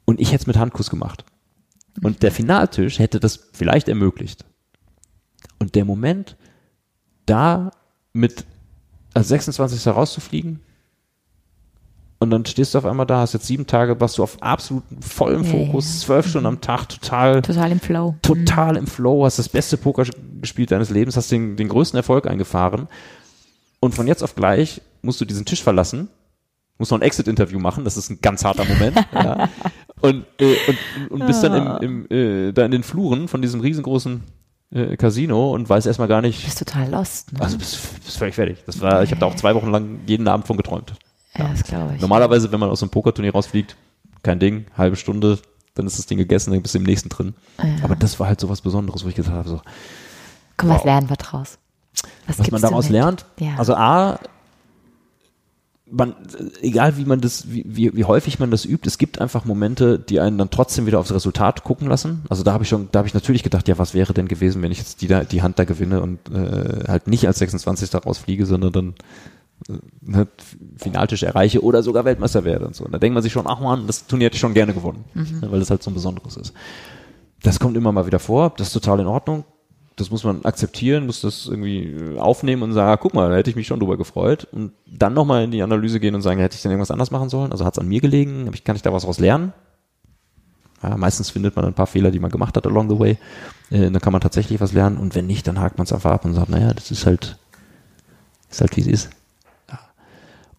[0.06, 1.24] Und ich hätte es mit Handkuss gemacht.
[2.02, 4.44] Und der Finaltisch hätte das vielleicht ermöglicht.
[5.58, 6.36] Und der Moment,
[7.26, 7.72] da
[8.12, 8.46] mit
[9.12, 9.86] als 26.
[9.88, 10.60] rauszufliegen,
[12.22, 14.84] und dann stehst du auf einmal da, hast jetzt sieben Tage, warst du auf absolut
[15.00, 16.28] vollem Fokus, zwölf.
[16.28, 17.40] Stunden am Tag, total.
[17.40, 18.14] Total im Flow.
[18.20, 18.80] Total mhm.
[18.80, 20.04] im Flow, hast das beste Poker
[20.38, 22.88] gespielt deines Lebens, hast den, den größten Erfolg eingefahren.
[23.80, 26.08] Und von jetzt auf gleich musst du diesen Tisch verlassen,
[26.76, 28.98] musst noch ein Exit-Interview machen, das ist ein ganz harter Moment.
[29.14, 29.48] ja.
[30.02, 33.62] Und, äh, und, und bist dann im, im, äh, da in den Fluren von diesem
[33.62, 34.22] riesengroßen
[34.72, 36.42] äh, Casino und weiß erstmal gar nicht.
[36.42, 37.32] Du bist total lost.
[37.32, 37.40] Ne?
[37.40, 38.58] Also bist, bist völlig fertig.
[38.66, 40.92] Das war, ich habe da auch zwei Wochen lang jeden Abend von geträumt.
[41.44, 42.00] Ja, das glaube ich.
[42.00, 43.76] Normalerweise, wenn man aus einem Pokerturnier rausfliegt,
[44.22, 45.38] kein Ding, halbe Stunde,
[45.74, 47.34] dann ist das Ding gegessen, dann bist du im nächsten drin.
[47.58, 47.84] Ja.
[47.84, 49.60] Aber das war halt so was Besonderes, wo ich gesagt habe, so.
[50.56, 50.76] Komm, wow.
[50.76, 51.58] was lernen wir draus?
[52.26, 53.24] Was, was man daraus lernt?
[53.38, 53.56] Ja.
[53.56, 54.18] Also A,
[55.90, 56.14] man,
[56.60, 59.98] egal wie man das, wie, wie, wie häufig man das übt, es gibt einfach Momente,
[59.98, 62.22] die einen dann trotzdem wieder aufs Resultat gucken lassen.
[62.28, 64.62] Also da habe ich schon, da habe ich natürlich gedacht, ja, was wäre denn gewesen,
[64.62, 67.92] wenn ich jetzt die, die Hand da gewinne und äh, halt nicht als 26.
[67.94, 68.94] rausfliege, sondern dann
[70.00, 70.26] ne,
[70.76, 72.84] Finaltisch erreiche oder sogar Weltmeister werde und so.
[72.84, 75.04] Und da denkt man sich schon, ach man, das Turnier hätte ich schon gerne gewonnen,
[75.14, 75.42] mhm.
[75.42, 76.52] Weil das halt so ein besonderes ist.
[77.42, 79.44] Das kommt immer mal wieder vor, das ist total in Ordnung.
[79.96, 83.36] Das muss man akzeptieren, muss das irgendwie äh, aufnehmen und sagen, ah, guck mal, da
[83.36, 84.46] hätte ich mich schon drüber gefreut.
[84.50, 87.28] Und dann nochmal in die Analyse gehen und sagen, hätte ich denn irgendwas anders machen
[87.28, 87.52] sollen?
[87.52, 88.50] Also hat es an mir gelegen?
[88.64, 89.52] Kann ich da was raus lernen?
[90.82, 93.18] Ja, meistens findet man ein paar Fehler, die man gemacht hat along the way.
[93.70, 94.96] Äh, dann kann man tatsächlich was lernen.
[94.96, 97.38] Und wenn nicht, dann hakt man es einfach ab und sagt, naja, das ist halt,
[98.48, 99.10] ist halt wie es ist.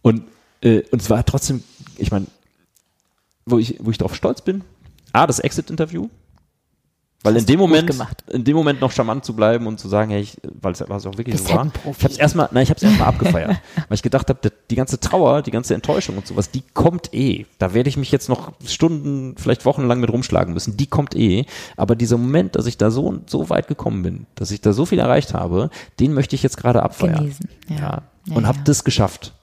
[0.02, 0.24] Und,
[0.62, 1.64] äh, und es war trotzdem,
[1.98, 2.28] ich meine,
[3.46, 4.64] wo ich, wo ich darauf stolz bin,
[5.14, 6.10] A, das Exit-Interview,
[7.24, 7.92] weil in dem Moment,
[8.32, 11.06] in dem Moment noch charmant zu bleiben und zu sagen, hey, ich, weil es, was
[11.06, 11.68] auch wirklich so war.
[11.68, 14.76] Ich habe es erstmal, nein, ich habe es erstmal abgefeiert, weil ich gedacht habe, die
[14.76, 17.46] ganze Trauer, die ganze Enttäuschung und sowas, die kommt eh.
[17.60, 20.78] Da werde ich mich jetzt noch Stunden, vielleicht wochenlang mit rumschlagen müssen.
[20.78, 21.46] Die kommt eh.
[21.78, 24.88] Aber dieser Moment, dass ich da so so weit gekommen bin, dass ich da so
[24.88, 27.18] viel erreicht habe, den möchte ich jetzt gerade abfeiern.
[27.18, 27.76] Genießen, ja.
[27.76, 28.02] ja.
[28.36, 28.64] Und ja, habe ja.
[28.64, 29.34] das geschafft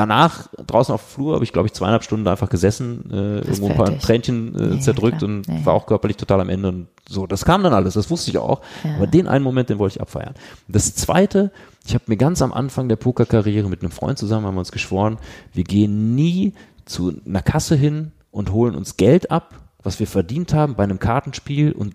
[0.00, 3.68] danach draußen auf dem Flur habe ich, glaube ich, zweieinhalb Stunden einfach gesessen, äh, irgendwo
[3.68, 6.68] ein paar Tränchen äh, ja, zerdrückt ja, und ja, war auch körperlich total am Ende
[6.68, 7.26] und so.
[7.26, 8.62] Das kam dann alles, das wusste ich auch.
[8.96, 10.34] Aber den einen Moment, den wollte ich abfeiern.
[10.68, 11.52] Das zweite,
[11.86, 14.72] ich habe mir ganz am Anfang der Pokerkarriere mit einem Freund zusammen, haben wir uns
[14.72, 15.18] geschworen,
[15.52, 16.54] wir gehen nie
[16.86, 20.98] zu einer Kasse hin und holen uns Geld ab, was wir verdient haben bei einem
[20.98, 21.94] Kartenspiel und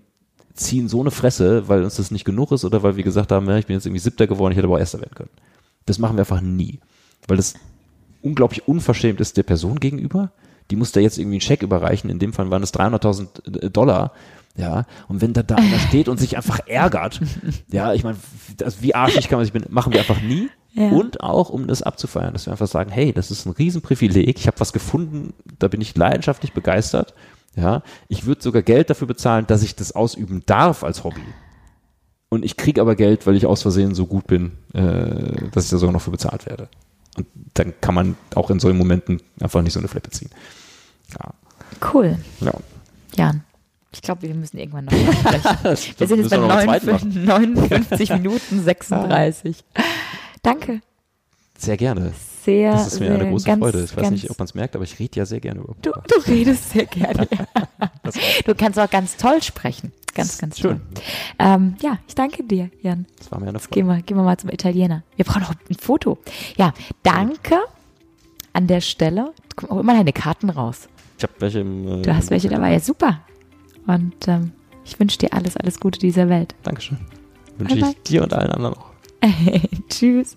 [0.54, 3.48] ziehen so eine Fresse, weil uns das nicht genug ist oder weil wir gesagt haben,
[3.48, 5.30] ja, ich bin jetzt irgendwie siebter geworden, ich hätte aber auch erster werden können.
[5.86, 6.78] Das machen wir einfach nie.
[7.26, 7.54] weil das
[8.26, 10.32] unglaublich unverschämt ist der Person gegenüber.
[10.70, 12.10] Die muss da jetzt irgendwie einen Scheck überreichen.
[12.10, 14.12] In dem Fall waren es 300.000 Dollar.
[14.56, 17.20] Ja, und wenn da, da einer steht und sich einfach ärgert,
[17.70, 18.16] ja, ich meine,
[18.80, 20.48] wie arschig kann man sich, machen wir einfach nie.
[20.72, 20.88] Ja.
[20.90, 24.46] Und auch, um das abzufeiern, dass wir einfach sagen, hey, das ist ein Riesenprivileg, ich
[24.46, 27.14] habe was gefunden, da bin ich leidenschaftlich begeistert.
[27.54, 31.22] Ja, ich würde sogar Geld dafür bezahlen, dass ich das ausüben darf als Hobby.
[32.28, 35.70] Und ich kriege aber Geld, weil ich aus Versehen so gut bin, äh, dass ich
[35.70, 36.68] da sogar noch für bezahlt werde.
[37.16, 40.30] Und dann kann man auch in solchen Momenten einfach nicht so eine Flippe ziehen.
[41.12, 41.32] Ja.
[41.92, 42.18] Cool.
[42.40, 42.52] Ja.
[43.16, 43.44] Jan.
[43.92, 45.58] Ich glaube, wir müssen irgendwann noch sprechen.
[45.98, 49.64] wir sind jetzt bei 59, 59 Minuten 36.
[50.42, 50.80] Danke.
[51.58, 52.12] Sehr gerne.
[52.46, 53.82] Sehr, Das ist mir sehr, eine große ganz, Freude.
[53.82, 55.90] Ich weiß nicht, ob man es merkt, aber ich rede ja sehr gerne über du,
[55.90, 57.26] du redest sehr gerne.
[58.46, 59.90] du kannst auch ganz toll sprechen.
[60.14, 60.80] Ganz, ganz schön.
[61.40, 63.06] Ähm, ja, ich danke dir, Jan.
[63.18, 63.70] Das war mir eine Freude.
[63.72, 65.02] Gehen wir, gehen wir mal zum Italiener.
[65.16, 66.18] Wir brauchen noch ein Foto.
[66.56, 66.72] Ja,
[67.02, 67.56] danke
[68.52, 69.32] an der Stelle.
[69.68, 70.88] Hol mal deine Karten raus.
[71.18, 72.74] Ich habe welche im, äh, Du hast welche dabei.
[72.74, 73.22] Ja, super.
[73.88, 74.52] Und ähm,
[74.84, 76.54] ich wünsche dir alles, alles Gute dieser Welt.
[76.62, 76.98] Dankeschön.
[77.58, 78.90] Wünsche ich dir und allen anderen auch.
[79.88, 80.36] Tschüss.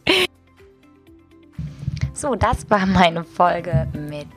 [2.19, 4.27] So, das war meine Folge mit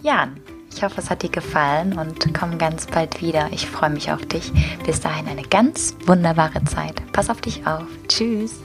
[0.00, 0.40] Jan.
[0.74, 3.48] Ich hoffe, es hat dir gefallen und komm ganz bald wieder.
[3.52, 4.50] Ich freue mich auf dich.
[4.86, 6.94] Bis dahin eine ganz wunderbare Zeit.
[7.12, 7.84] Pass auf dich auf.
[8.08, 8.62] Tschüss.